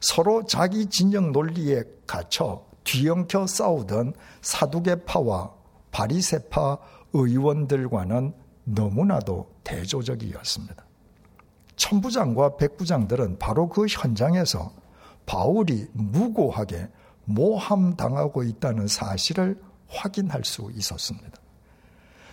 서로 0.00 0.44
자기 0.46 0.86
진영 0.86 1.32
논리에 1.32 1.84
갇혀 2.06 2.64
뒤엉켜 2.84 3.46
싸우던 3.46 4.14
사두개파와 4.40 5.52
바리세파 5.90 6.78
의원들과는 7.12 8.32
너무나도 8.64 9.50
대조적이었습니다. 9.64 10.84
천부장과 11.76 12.56
백부장들은 12.56 13.38
바로 13.38 13.68
그 13.68 13.86
현장에서 13.86 14.72
바울이 15.26 15.88
무고하게 15.92 16.88
모함당하고 17.24 18.42
있다는 18.42 18.86
사실을 18.86 19.60
확인할 19.90 20.44
수 20.44 20.70
있었습니다. 20.74 21.38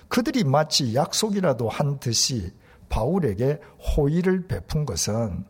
그들이 0.08 0.44
마치 0.44 0.96
약속이라도 0.96 1.70
한 1.70 2.00
듯이 2.00 2.54
바울에게 2.90 3.60
호의를 3.80 4.48
베푼 4.48 4.86
것은 4.86 5.46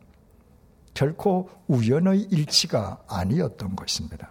결코 0.94 1.50
우연의 1.68 2.22
일치가 2.32 3.04
아니었던 3.08 3.76
것입니다. 3.76 4.30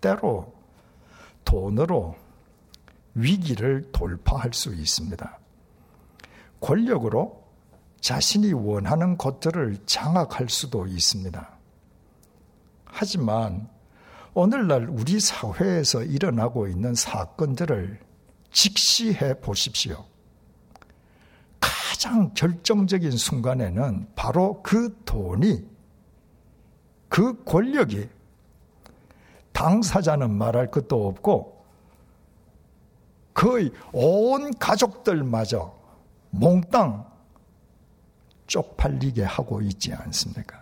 때로 0.00 0.54
돈으로 1.44 2.16
위기를 3.14 3.90
돌파할 3.92 4.54
수 4.54 4.74
있습니다. 4.74 5.38
권력으로 6.60 7.42
자신이 8.00 8.52
원하는 8.52 9.18
것들을 9.18 9.78
장악할 9.84 10.48
수도 10.48 10.86
있습니다. 10.86 11.58
하지만 12.84 13.68
오늘날 14.34 14.88
우리 14.88 15.20
사회에서 15.20 16.02
일어나고 16.04 16.66
있는 16.66 16.94
사건들을 16.94 18.00
직시해 18.50 19.38
보십시오. 19.40 20.06
가장 21.60 22.32
결정적인 22.34 23.12
순간에는 23.12 24.08
바로 24.14 24.62
그 24.62 25.02
돈이, 25.04 25.64
그 27.08 27.44
권력이 27.44 28.08
당사자는 29.52 30.30
말할 30.30 30.70
것도 30.70 31.08
없고 31.08 31.64
거의 33.34 33.70
온 33.92 34.52
가족들마저 34.58 35.78
몽땅 36.30 37.06
쪽팔리게 38.46 39.24
하고 39.24 39.60
있지 39.60 39.92
않습니까? 39.92 40.61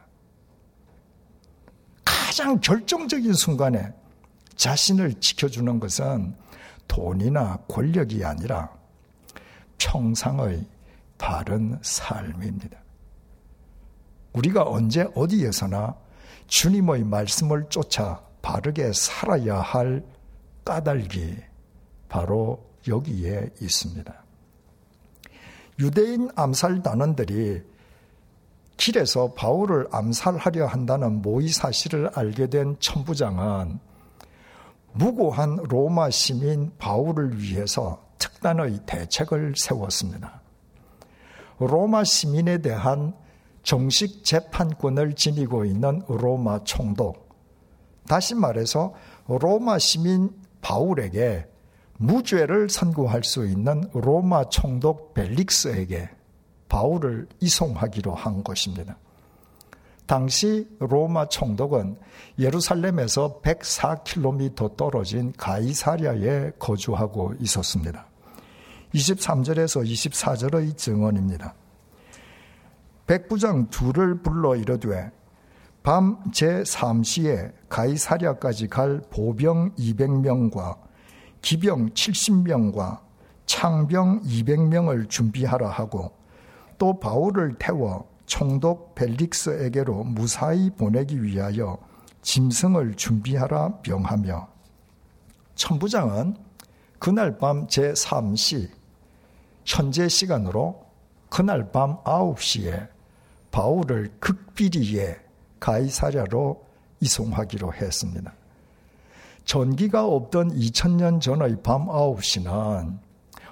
가장 2.31 2.61
결정적인 2.61 3.33
순간에 3.33 3.93
자신을 4.55 5.15
지켜주는 5.15 5.81
것은 5.81 6.37
돈이나 6.87 7.57
권력이 7.67 8.25
아니라 8.25 8.71
평상의 9.79 10.65
바른 11.19 11.77
삶입니다. 11.83 12.79
우리가 14.33 14.63
언제 14.63 15.09
어디에서나 15.13 15.97
주님의 16.47 17.03
말씀을 17.03 17.69
쫓아 17.69 18.23
바르게 18.43 18.93
살아야 18.93 19.57
할 19.57 20.05
까닭이 20.65 21.35
바로 22.09 22.65
여기에 22.87 23.55
있습니다. 23.61 24.25
유대인 25.81 26.31
암살 26.37 26.85
단원들이 26.85 27.70
길에서 28.81 29.35
바울을 29.35 29.89
암살하려 29.93 30.67
한다는 30.67 31.21
모의 31.21 31.49
사실을 31.49 32.11
알게 32.15 32.47
된 32.47 32.77
천부장은 32.81 33.79
무고한 34.93 35.57
로마 35.69 36.09
시민 36.09 36.73
바울을 36.79 37.43
위해서 37.43 38.03
특단의 38.19 38.81
대책을 38.87 39.55
세웠습니다. 39.57 40.41
로마 41.59 42.05
시민에 42.05 42.59
대한 42.59 43.15
정식 43.63 44.25
재판권을 44.25 45.15
지니고 45.15 45.67
있는 45.67 46.03
로마 46.09 46.65
총독, 46.65 47.29
다시 48.09 48.35
말해서 48.35 48.95
로마 49.27 49.79
시민 49.79 50.31
바울에게 50.63 51.47
무죄를 51.99 52.71
선고할 52.71 53.25
수 53.25 53.47
있는 53.47 53.85
로마 53.93 54.49
총독 54.49 55.13
벨릭스에게 55.13 56.20
바울을 56.71 57.29
이송하기로 57.41 58.15
한 58.15 58.43
것입니다. 58.43 58.97
당시 60.07 60.67
로마 60.79 61.29
총독은 61.29 61.99
예루살렘에서 62.39 63.41
104km 63.43 64.77
떨어진 64.77 65.33
가이사랴에 65.37 66.53
거주하고 66.59 67.35
있었습니다. 67.41 68.07
23절에서 68.95 69.85
24절의 69.85 70.77
증언입니다. 70.77 71.55
백부장 73.07 73.69
둘을 73.71 74.23
불러 74.23 74.57
이르되 74.57 75.11
밤 75.83 76.23
제3시에 76.31 77.53
가이사랴까지 77.69 78.69
갈 78.69 79.01
보병 79.11 79.75
200명과 79.77 80.77
기병 81.43 81.91
70명과 81.91 83.01
창병 83.47 84.23
200명을 84.23 85.09
준비하라 85.09 85.69
하고 85.69 86.20
또 86.81 86.99
바울을 86.99 87.57
태워 87.59 88.09
총독 88.25 88.95
벨릭스에게로 88.95 90.03
무사히 90.03 90.71
보내기 90.71 91.23
위하여 91.23 91.77
짐승을 92.23 92.95
준비하라 92.95 93.81
명하며 93.87 94.49
천부장은 95.57 96.37
그날 96.99 97.37
밤 97.37 97.67
제3시 97.67 98.71
현재 99.67 100.09
시간으로 100.09 100.87
그날 101.29 101.71
밤 101.71 102.03
9시에 102.03 102.89
바울을 103.51 104.15
극비리에 104.19 105.19
가이사랴로 105.61 106.65
이송하기로 107.01 107.75
했습니다. 107.75 108.33
전기가 109.45 110.07
없던 110.07 110.53
2000년 110.53 111.21
전의 111.21 111.59
밤 111.63 111.89
9시는 111.89 113.10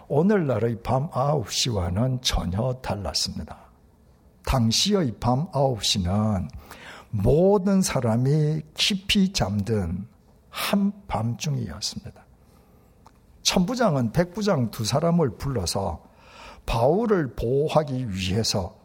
오늘날의 0.09 0.83
밤 0.83 1.11
9시와는 1.11 2.21
전혀 2.23 2.73
달랐습니다. 2.83 3.59
당시의 4.45 5.15
밤 5.21 5.51
9시는 5.51 6.49
모든 7.11 7.83
사람이 7.83 8.63
깊이 8.75 9.33
잠든 9.33 10.07
한밤중이었습니다. 10.49 12.25
천부장은 13.43 14.13
백부장 14.13 14.71
두 14.71 14.85
사람을 14.85 15.37
불러서 15.37 16.03
바울을 16.65 17.35
보호하기 17.35 18.11
위해서 18.11 18.77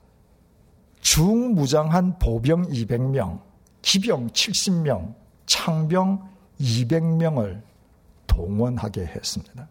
중무장한 1.00 2.20
보병 2.20 2.68
200명, 2.68 3.42
기병 3.82 4.28
70명, 4.30 5.16
창병 5.46 6.30
200명을 6.60 7.62
동원하게 8.28 9.06
했습니다. 9.06 9.68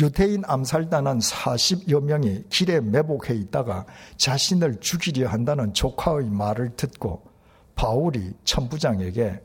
유태인 0.00 0.42
암살단은 0.46 1.18
40여 1.18 2.02
명이 2.02 2.44
길에 2.48 2.80
매복해 2.80 3.34
있다가 3.34 3.84
자신을 4.16 4.80
죽이려 4.80 5.28
한다는 5.28 5.74
조카의 5.74 6.30
말을 6.30 6.74
듣고 6.76 7.22
바울이 7.74 8.32
천부장에게 8.44 9.42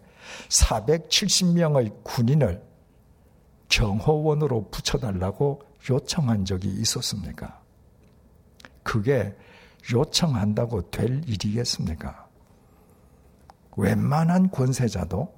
470명의 0.49 2.03
군인을 2.03 2.63
경호원으로 3.69 4.69
붙여달라고 4.69 5.61
요청한 5.89 6.45
적이 6.45 6.69
있었습니까? 6.69 7.61
그게 8.83 9.35
요청한다고 9.91 10.89
될 10.91 11.21
일이겠습니까? 11.27 12.27
웬만한 13.77 14.51
권세자도 14.51 15.33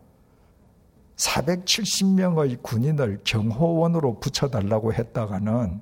470명의 1.15 2.61
군인을 2.61 3.21
경호원으로 3.23 4.19
붙여달라고 4.19 4.93
했다가는 4.93 5.81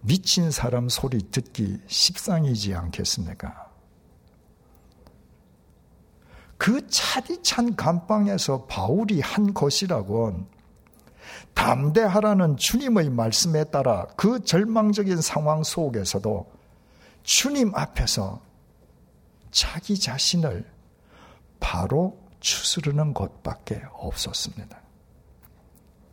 미친 0.00 0.50
사람 0.50 0.88
소리 0.88 1.18
듣기 1.30 1.78
십상이지 1.86 2.74
않겠습니까? 2.74 3.61
그 6.62 6.86
차디찬 6.88 7.74
감방에서 7.74 8.66
바울이 8.66 9.20
한 9.20 9.52
것이라곤 9.52 10.46
담대하라는 11.54 12.56
주님의 12.56 13.10
말씀에 13.10 13.64
따라 13.64 14.06
그 14.16 14.44
절망적인 14.44 15.20
상황 15.22 15.64
속에서도 15.64 16.52
주님 17.24 17.74
앞에서 17.74 18.40
자기 19.50 19.98
자신을 19.98 20.64
바로 21.58 22.16
추스르는 22.38 23.12
것밖에 23.12 23.82
없었습니다. 23.94 24.80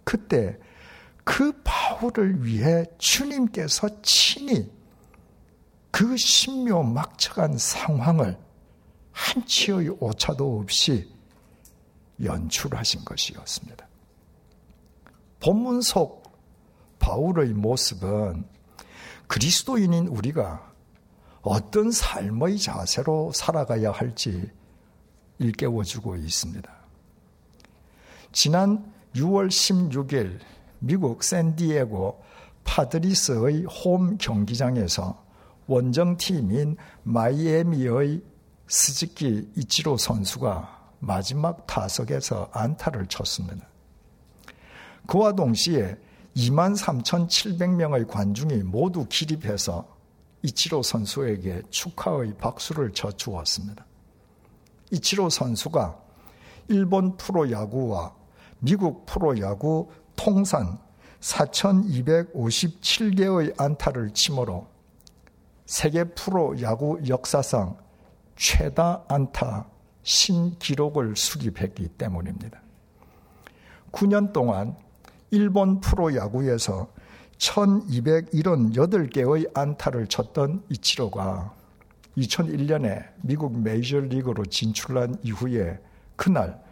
그때 0.04 0.58
그 1.24 1.62
바울을 1.64 2.44
위해 2.44 2.86
주님께서 2.98 4.02
친히 4.02 4.68
그 5.92 6.18
신묘 6.18 6.82
막측한 6.82 7.60
상황을 7.60 8.49
한치의 9.20 9.90
오차도 10.00 10.60
없이 10.60 11.12
연출하신 12.24 13.04
것이었습니다. 13.06 13.88
본문 15.42 15.82
속 15.82 16.24
바울의 17.00 17.54
모습은 17.54 18.46
그리스도인인 19.28 20.08
우리가 20.08 20.72
어떤 21.42 21.92
삶의 21.92 22.60
자세로 22.60 23.32
살아가야 23.34 23.92
할지 23.92 24.52
일깨워주고 25.38 26.16
있습니다. 26.16 26.70
지난 28.32 28.92
6월 29.16 29.48
16일 29.48 30.40
미국 30.80 31.24
샌디에고 31.24 32.22
파드리스의 32.64 33.66
홈 33.66 34.18
경기장에서 34.18 35.24
원정팀인 35.68 36.78
마이애미의 37.04 38.22
스즈키 38.70 39.52
이치로 39.56 39.98
선수가 39.98 40.94
마지막 41.00 41.66
타석에서 41.66 42.52
안타를 42.54 43.08
쳤습니다. 43.08 43.68
그와 45.08 45.32
동시에 45.32 45.98
2만 46.36 46.78
3,700명의 46.78 48.08
관중이 48.08 48.62
모두 48.64 49.08
기립해서 49.10 49.98
이치로 50.44 50.84
선수에게 50.84 51.64
축하의 51.72 52.38
박수를 52.38 52.94
져주었습니다. 52.94 53.84
이치로 54.92 55.32
선수가 55.32 56.00
일본 56.68 57.18
프로야구와 57.18 58.14
미국 58.60 59.08
프로야구 59.08 59.90
통산 60.16 60.78
4,257개의 61.22 63.60
안타를 63.60 64.14
치므로 64.14 64.68
세계 65.66 66.04
프로야구 66.04 67.00
역사상 67.08 67.88
최다 68.39 69.04
안타 69.10 69.67
신기록을 70.04 71.17
수립했기 71.17 71.89
때문입니다. 71.89 72.62
9년 73.91 74.32
동안 74.32 74.78
일본 75.30 75.82
프로야구에서 75.82 76.88
1278개의 77.38 79.52
안타를 79.56 80.08
쳤던 80.08 80.63
이치로가 80.69 81.54
2001년에 82.17 83.10
미국 83.21 83.62
메이저리그로 83.62 84.45
진출한 84.45 85.17
이후에 85.21 85.78
그날 86.15 86.63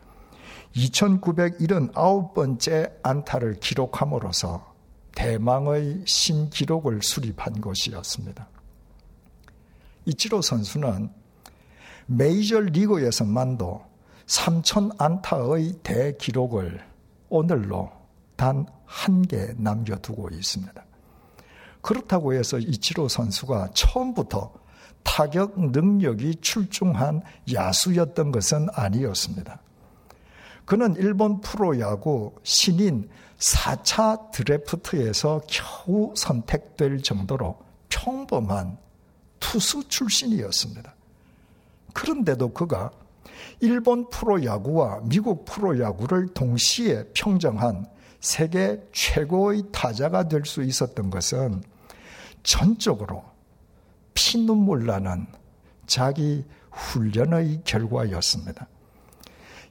2979번째 0.73 2.93
안타를 3.03 3.59
기록함으로써 3.59 4.73
대망의 5.15 6.03
신기록을 6.05 7.01
수립한 7.01 7.59
것이었습니다. 7.59 8.47
이치로 10.05 10.41
선수는 10.41 11.26
메이저 12.07 12.59
리그에서만도 12.59 13.85
3천 14.25 14.95
안타의 14.99 15.73
대기록을 15.83 16.81
오늘로 17.29 17.91
단 18.35 18.65
한 18.87 19.21
개 19.27 19.53
남겨두고 19.57 20.29
있습니다. 20.29 20.85
그렇다고 21.81 22.33
해서 22.33 22.57
이치로 22.57 23.07
선수가 23.07 23.69
처음부터 23.73 24.53
타격 25.03 25.59
능력이 25.59 26.35
출중한 26.41 27.21
야수였던 27.53 28.31
것은 28.31 28.67
아니었습니다. 28.73 29.61
그는 30.65 30.95
일본 30.95 31.39
프로야구 31.39 32.35
신인 32.43 33.09
4차 33.37 34.31
드래프트에서 34.31 35.41
겨우 35.47 36.13
선택될 36.15 37.03
정도로 37.03 37.57
평범한 37.89 38.77
투수 39.39 39.87
출신이었습니다. 39.87 40.93
그런데도 41.97 42.53
그가 42.53 42.91
일본 43.59 44.07
프로야구와 44.11 44.99
미국 45.05 45.45
프로야구를 45.45 46.27
동시에 46.27 47.05
평정한 47.15 47.87
세계 48.19 48.79
최고의 48.93 49.63
타자가 49.71 50.27
될 50.27 50.45
수 50.45 50.61
있었던 50.61 51.09
것은 51.09 51.63
전적으로 52.43 53.23
피눈물 54.13 54.85
나는 54.85 55.25
자기 55.87 56.45
훈련의 56.71 57.61
결과였습니다. 57.63 58.67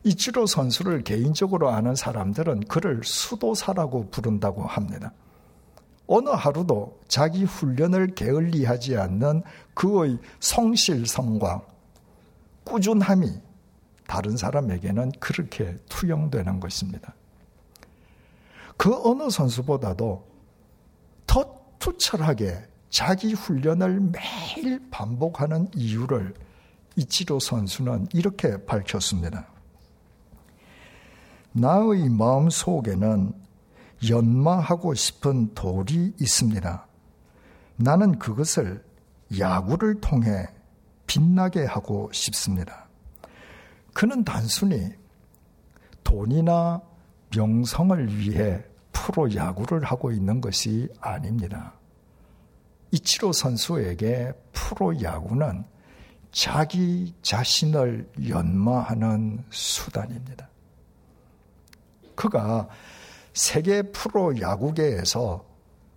이치로 0.02 0.46
선수를 0.46 1.04
개인적으로 1.04 1.70
아는 1.70 1.94
사람들은 1.94 2.62
그를 2.66 3.02
수도사라고 3.04 4.10
부른다고 4.10 4.64
합니다. 4.64 5.12
어느 6.08 6.30
하루도 6.30 7.02
자기 7.06 7.44
훈련을 7.44 8.16
게을리하지 8.16 8.96
않는 8.96 9.44
그의 9.74 10.18
성실성과 10.40 11.75
꾸준함이 12.66 13.40
다른 14.06 14.36
사람에게는 14.36 15.12
그렇게 15.18 15.78
투영되는 15.88 16.60
것입니다. 16.60 17.14
그 18.76 18.94
어느 19.08 19.30
선수보다도 19.30 20.26
더 21.26 21.60
투철하게 21.78 22.68
자기 22.90 23.32
훈련을 23.32 24.12
매일 24.12 24.80
반복하는 24.90 25.68
이유를 25.74 26.34
이치로 26.96 27.40
선수는 27.40 28.08
이렇게 28.12 28.64
밝혔습니다. 28.64 29.46
나의 31.52 32.10
마음 32.10 32.50
속에는 32.50 33.32
연마하고 34.08 34.94
싶은 34.94 35.54
돌이 35.54 36.14
있습니다. 36.20 36.86
나는 37.76 38.18
그것을 38.18 38.84
야구를 39.38 40.00
통해 40.00 40.46
빛나게 41.06 41.64
하고 41.64 42.10
싶습니다. 42.12 42.88
그는 43.92 44.24
단순히 44.24 44.92
돈이나 46.04 46.82
명성을 47.34 48.18
위해 48.18 48.62
프로 48.92 49.34
야구를 49.34 49.84
하고 49.84 50.12
있는 50.12 50.40
것이 50.40 50.88
아닙니다. 51.00 51.74
이치로 52.90 53.32
선수에게 53.32 54.32
프로 54.52 55.00
야구는 55.02 55.64
자기 56.32 57.14
자신을 57.22 58.10
연마하는 58.28 59.44
수단입니다. 59.50 60.48
그가 62.14 62.68
세계 63.32 63.82
프로 63.82 64.40
야구계에서 64.40 65.44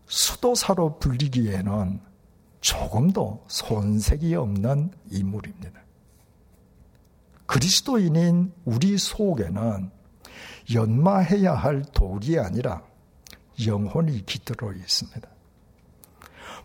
수도사로 0.06 1.00
불리기에는 1.00 2.02
조금도 2.62 3.46
손색이 3.48 4.36
없는 4.36 4.92
인물입니다. 5.12 5.80
그리스도인인 7.46 8.54
우리 8.66 8.98
속에는 8.98 9.90
연마해야 10.74 11.54
할 11.54 11.84
돌이 11.94 12.38
아니라 12.38 12.84
영혼이 13.66 14.26
깃들어 14.26 14.72
있습니다. 14.72 15.28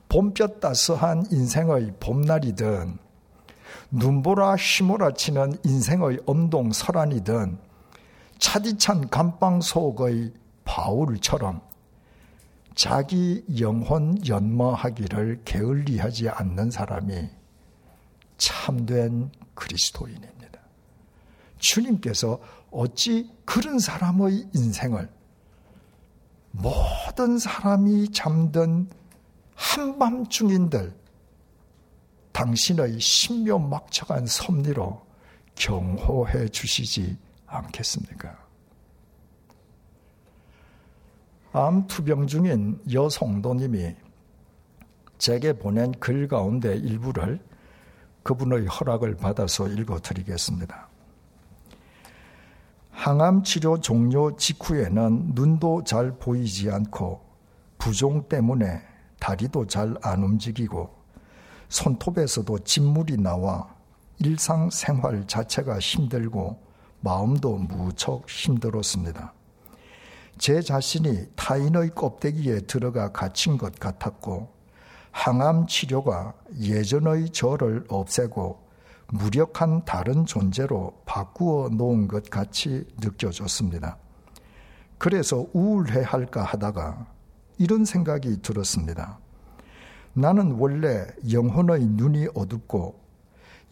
봄볕 0.09 0.61
따스한 0.61 1.27
인생의 1.31 1.95
봄날이든 2.01 2.99
눈보라 3.91 4.57
휘몰아치는 4.57 5.59
인생의 5.65 6.21
엄동 6.27 6.73
설안이든 6.73 7.59
차디찬 8.39 9.09
감방 9.09 9.61
속의 9.61 10.35
바울처럼 10.65 11.63
자기 12.75 13.45
영혼 13.61 14.27
연마하기를 14.27 15.43
게을리하지 15.45 16.29
않는 16.29 16.71
사람이 16.71 17.31
참된 18.37 19.31
그리스도인입니다. 19.55 20.61
주님께서 21.59 22.41
어찌 22.71 23.31
그런 23.45 23.79
사람의 23.79 24.49
인생을 24.55 25.09
모든 26.51 27.39
사람이 27.39 28.11
잠든 28.11 28.89
한밤중인들 29.55 30.95
당신의 32.33 32.99
신묘막측한 32.99 34.27
섭리로 34.27 35.07
경호해 35.55 36.49
주시지 36.49 37.17
않겠습니까? 37.47 38.44
암 41.57 41.87
투병 41.87 42.27
중인 42.27 42.81
여성도님이 42.93 43.95
제게 45.19 45.53
보낸 45.53 45.93
글 46.01 46.27
가운데 46.27 46.75
일부를 46.75 47.39
그분의 48.25 48.67
허락을 48.67 49.15
받아서 49.17 49.69
읽어 49.69 50.01
드리겠습니다. 50.01 50.89
항암 52.91 53.45
치료 53.45 53.79
종료 53.79 54.35
직후에는 54.35 55.31
눈도 55.37 55.85
잘 55.85 56.19
보이지 56.19 56.73
않고 56.73 57.25
부종 57.79 58.29
때문에 58.29 58.83
다리도 59.21 59.69
잘 59.69 59.95
안 60.03 60.25
움직이고 60.25 60.93
손톱에서도 61.69 62.59
진물이 62.65 63.19
나와 63.19 63.73
일상생활 64.19 65.29
자체가 65.29 65.79
힘들고 65.79 66.61
마음도 67.01 67.59
무척 67.59 68.29
힘들었습니다. 68.29 69.33
제 70.39 70.61
자신이 70.61 71.27
타인의 71.37 71.95
껍데기에 71.95 72.61
들어가 72.61 73.13
갇힌 73.13 73.57
것 73.57 73.79
같았고 73.79 74.53
항암 75.13 75.67
치료가 75.69 76.35
예전의 76.61 77.31
저를 77.31 77.85
없애고 77.89 78.65
무력한 79.09 79.85
다른 79.85 80.27
존재로 80.27 81.03
바꾸어 81.07 81.69
놓은 81.69 82.09
것 82.09 82.29
같이 82.31 82.85
느껴졌습니다. 83.01 83.97
그래서 84.99 85.47
우울해 85.53 86.03
할까 86.03 86.43
하다가 86.43 87.07
이런 87.59 87.85
생각이 87.85 88.43
들었습니다. 88.43 89.19
나는 90.15 90.53
원래 90.53 91.07
영혼의 91.31 91.87
눈이 91.87 92.29
어둡고 92.35 93.01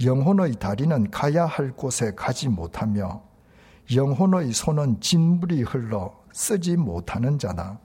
영혼의 0.04 0.56
다리는 0.56 1.10
가야 1.10 1.44
할 1.46 1.72
곳에 1.72 2.12
가지 2.14 2.48
못하며 2.48 3.22
영혼의 3.92 4.52
손은 4.52 5.00
진물이 5.00 5.62
흘러 5.62 6.21
쓰지 6.32 6.76
못하는 6.76 7.38
자다. 7.38 7.78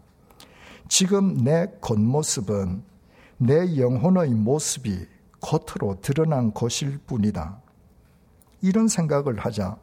지금 0.90 1.38
내 1.38 1.68
겉모습은 1.82 2.84
내 3.38 3.78
영혼의 3.78 4.32
모습이 4.32 5.06
겉으로 5.42 6.00
드러난 6.02 6.54
것일 6.54 6.98
뿐이다. 7.00 7.62
이런 8.62 8.88
생각을 8.88 9.40
하자 9.40 9.78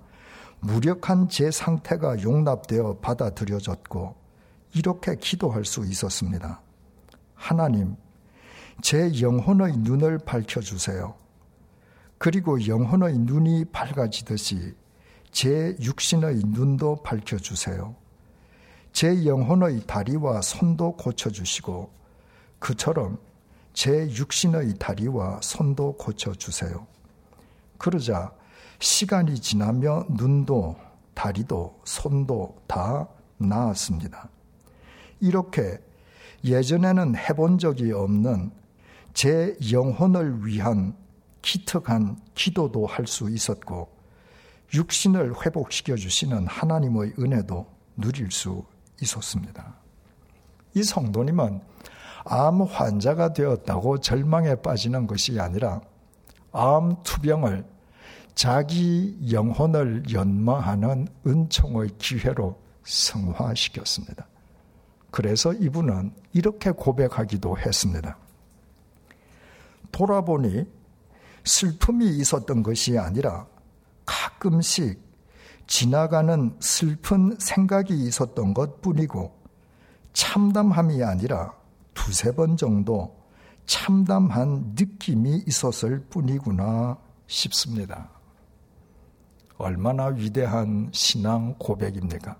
무력한 0.60 1.28
제 1.28 1.50
상태가 1.50 2.22
용납되어 2.22 2.98
받아들여졌고 3.00 4.16
이렇게 4.74 5.14
기도할 5.16 5.64
수 5.64 5.84
있었습니다. 5.84 6.60
하나님, 7.34 7.96
제 8.82 9.20
영혼의 9.20 9.76
눈을 9.78 10.18
밝혀주세요. 10.18 11.14
그리고 12.18 12.66
영혼의 12.66 13.18
눈이 13.18 13.66
밝아지듯이 13.66 14.74
제 15.30 15.76
육신의 15.80 16.42
눈도 16.46 17.02
밝혀주세요. 17.02 17.94
제 18.94 19.26
영혼의 19.26 19.80
다리와 19.88 20.40
손도 20.40 20.92
고쳐주시고 20.92 21.90
그처럼 22.60 23.18
제 23.72 24.08
육신의 24.08 24.78
다리와 24.78 25.40
손도 25.42 25.96
고쳐주세요. 25.96 26.86
그러자 27.76 28.32
시간이 28.78 29.40
지나며 29.40 30.06
눈도 30.10 30.76
다리도 31.12 31.80
손도 31.84 32.62
다 32.68 33.08
나았습니다. 33.36 34.28
이렇게 35.18 35.76
예전에는 36.44 37.16
해본 37.16 37.58
적이 37.58 37.90
없는 37.90 38.52
제 39.12 39.56
영혼을 39.72 40.46
위한 40.46 40.96
기특한 41.42 42.16
기도도 42.36 42.86
할 42.86 43.08
수 43.08 43.28
있었고 43.28 43.88
육신을 44.72 45.44
회복시켜 45.44 45.96
주시는 45.96 46.46
하나님의 46.46 47.14
은혜도 47.18 47.66
누릴 47.96 48.30
수 48.30 48.64
있었습니다. 49.04 49.74
이 50.74 50.82
성도님은 50.82 51.60
암 52.24 52.62
환자가 52.62 53.32
되었다고 53.32 54.00
절망에 54.00 54.56
빠지는 54.56 55.06
것이 55.06 55.38
아니라 55.38 55.80
암 56.52 57.02
투병을 57.02 57.64
자기 58.34 59.16
영혼을 59.30 60.02
연마하는 60.12 61.06
은총의 61.26 61.90
기회로 61.98 62.58
성화시켰습니다. 62.82 64.26
그래서 65.10 65.52
이분은 65.52 66.12
이렇게 66.32 66.72
고백하기도 66.72 67.58
했습니다. 67.58 68.18
돌아보니 69.92 70.66
슬픔이 71.44 72.08
있었던 72.18 72.62
것이 72.64 72.98
아니라 72.98 73.46
가끔씩 74.04 75.00
지나가는 75.66 76.54
슬픈 76.60 77.36
생각이 77.38 77.94
있었던 77.94 78.54
것 78.54 78.80
뿐이고 78.80 79.32
참담함이 80.12 81.02
아니라 81.02 81.54
두세 81.94 82.32
번 82.32 82.56
정도 82.56 83.16
참담한 83.66 84.74
느낌이 84.78 85.44
있었을 85.46 86.00
뿐이구나 86.10 86.98
싶습니다. 87.26 88.10
얼마나 89.56 90.06
위대한 90.06 90.90
신앙 90.92 91.54
고백입니까? 91.58 92.36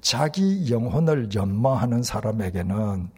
자기 0.00 0.70
영혼을 0.70 1.34
연마하는 1.34 2.02
사람에게는 2.02 3.10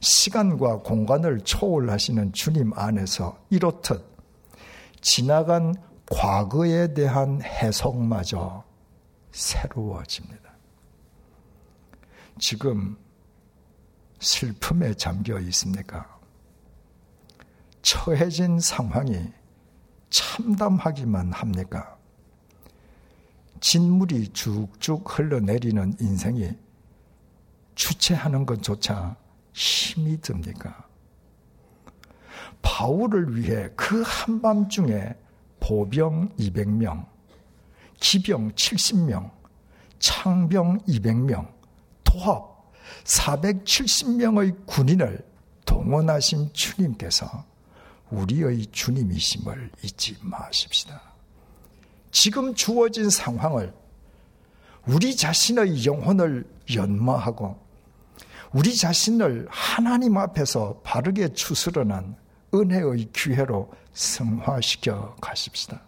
시간과 0.00 0.78
공간을 0.78 1.40
초월하시는 1.40 2.32
주님 2.32 2.72
안에서 2.74 3.38
이렇듯 3.50 4.04
지나간 5.00 5.74
과거에 6.10 6.92
대한 6.92 7.40
해석마저 7.42 8.64
새로워집니다. 9.30 10.54
지금 12.38 12.96
슬픔에 14.20 14.94
잠겨 14.94 15.38
있습니까? 15.40 16.18
처해진 17.82 18.60
상황이 18.60 19.32
참담하기만 20.10 21.32
합니까? 21.32 21.96
진물이 23.60 24.28
쭉쭉 24.28 25.18
흘러내리는 25.18 25.96
인생이 26.00 26.50
주체하는 27.74 28.46
것조차 28.46 29.16
힘이 29.52 30.20
듭니까? 30.20 30.86
바울을 32.62 33.36
위해 33.36 33.70
그 33.76 34.02
한밤중에 34.04 35.14
보병 35.64 36.28
200명, 36.36 37.06
기병 37.98 38.52
70명, 38.52 39.30
창병 39.98 40.80
200명, 40.80 41.50
도합 42.04 42.70
470명의 43.04 44.66
군인을 44.66 45.26
동원하신 45.64 46.50
주님께서 46.52 47.46
우리의 48.10 48.66
주님이심을 48.66 49.70
잊지 49.82 50.18
마십시다. 50.20 51.00
지금 52.10 52.54
주어진 52.54 53.08
상황을 53.08 53.72
우리 54.86 55.16
자신의 55.16 55.86
영혼을 55.86 56.44
연마하고 56.74 57.58
우리 58.52 58.76
자신을 58.76 59.46
하나님 59.48 60.18
앞에서 60.18 60.82
바르게 60.84 61.32
추스르는 61.32 62.16
은혜의 62.54 63.10
기회로 63.12 63.70
승화시켜 63.92 65.16
가십시다. 65.20 65.82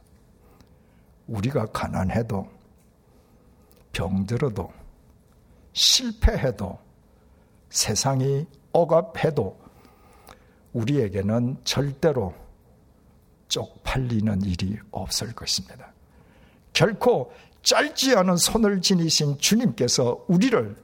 우리가 1.27 1.67
가난해도 1.67 2.49
병들어도 3.93 4.73
실패해도 5.73 6.79
세상이 7.71 8.47
억압해도 8.73 9.59
우리에게는 10.73 11.59
절대로 11.65 12.35
쪽팔리는 13.49 14.43
일이 14.43 14.79
없을 14.91 15.33
것입니다. 15.35 15.93
결코 16.73 17.33
짧지 17.63 18.15
않은 18.17 18.37
손을 18.37 18.81
지니신 18.81 19.39
주님께서 19.39 20.25
우리를 20.29 20.77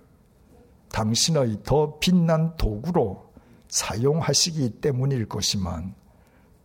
당신의 0.91 1.59
더 1.65 1.99
빛난 1.99 2.57
도구로 2.57 3.32
사용하시기 3.73 4.83
때문일 4.83 5.27
것이만 5.31 5.95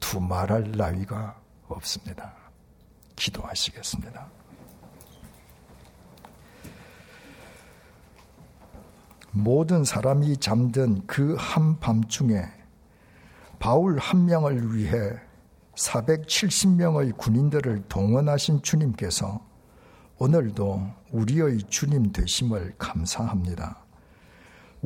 두말할 0.01 0.73
나위가 0.73 1.39
없습니다. 1.69 2.33
기도하시겠습니다. 3.15 4.27
모든 9.31 9.85
사람이 9.85 10.35
잠든 10.37 11.07
그 11.07 11.37
한밤중에 11.39 12.43
바울 13.57 13.97
한 13.99 14.25
명을 14.25 14.75
위해 14.75 14.91
470명의 15.75 17.15
군인들을 17.15 17.85
동원하신 17.87 18.61
주님께서 18.63 19.39
오늘도 20.17 20.91
우리의 21.11 21.59
주님 21.69 22.11
되심을 22.11 22.75
감사합니다. 22.77 23.86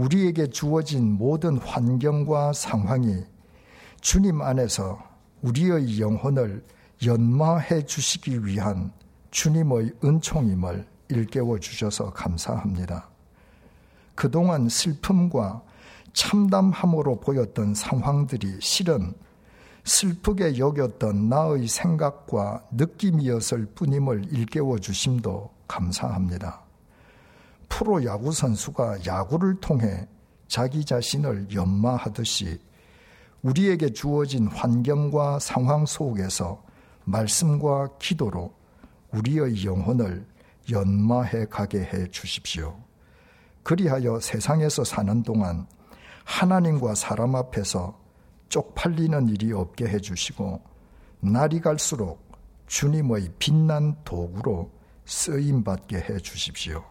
우리에게 0.01 0.47
주어진 0.47 1.13
모든 1.13 1.57
환경과 1.57 2.53
상황이 2.53 3.23
주님 4.01 4.41
안에서 4.41 4.99
우리의 5.43 5.99
영혼을 5.99 6.65
연마해 7.05 7.85
주시기 7.85 8.43
위한 8.45 8.91
주님의 9.29 9.93
은총임을 10.03 10.87
일깨워 11.09 11.59
주셔서 11.59 12.11
감사합니다. 12.13 13.09
그동안 14.15 14.69
슬픔과 14.69 15.61
참담함으로 16.13 17.19
보였던 17.19 17.75
상황들이 17.75 18.57
실은 18.59 19.13
슬프게 19.83 20.57
여겼던 20.57 21.29
나의 21.29 21.67
생각과 21.67 22.63
느낌이었을 22.71 23.67
뿐임을 23.75 24.25
일깨워 24.31 24.79
주심도 24.79 25.51
감사합니다. 25.67 26.60
프로 27.71 28.03
야구 28.03 28.33
선수가 28.33 29.05
야구를 29.07 29.61
통해 29.61 30.05
자기 30.47 30.83
자신을 30.83 31.47
연마하듯이 31.53 32.59
우리에게 33.41 33.91
주어진 33.93 34.47
환경과 34.47 35.39
상황 35.39 35.85
속에서 35.85 36.61
말씀과 37.05 37.97
기도로 37.97 38.53
우리의 39.13 39.65
영혼을 39.65 40.27
연마해 40.69 41.45
가게 41.45 41.79
해 41.79 42.07
주십시오. 42.11 42.77
그리하여 43.63 44.19
세상에서 44.19 44.83
사는 44.83 45.23
동안 45.23 45.65
하나님과 46.25 46.93
사람 46.93 47.35
앞에서 47.35 47.97
쪽팔리는 48.49 49.29
일이 49.29 49.53
없게 49.53 49.87
해 49.87 49.97
주시고 49.97 50.61
날이 51.21 51.61
갈수록 51.61 52.19
주님의 52.67 53.31
빛난 53.39 53.95
도구로 54.03 54.69
쓰임 55.05 55.63
받게 55.63 55.97
해 55.97 56.17
주십시오. 56.19 56.90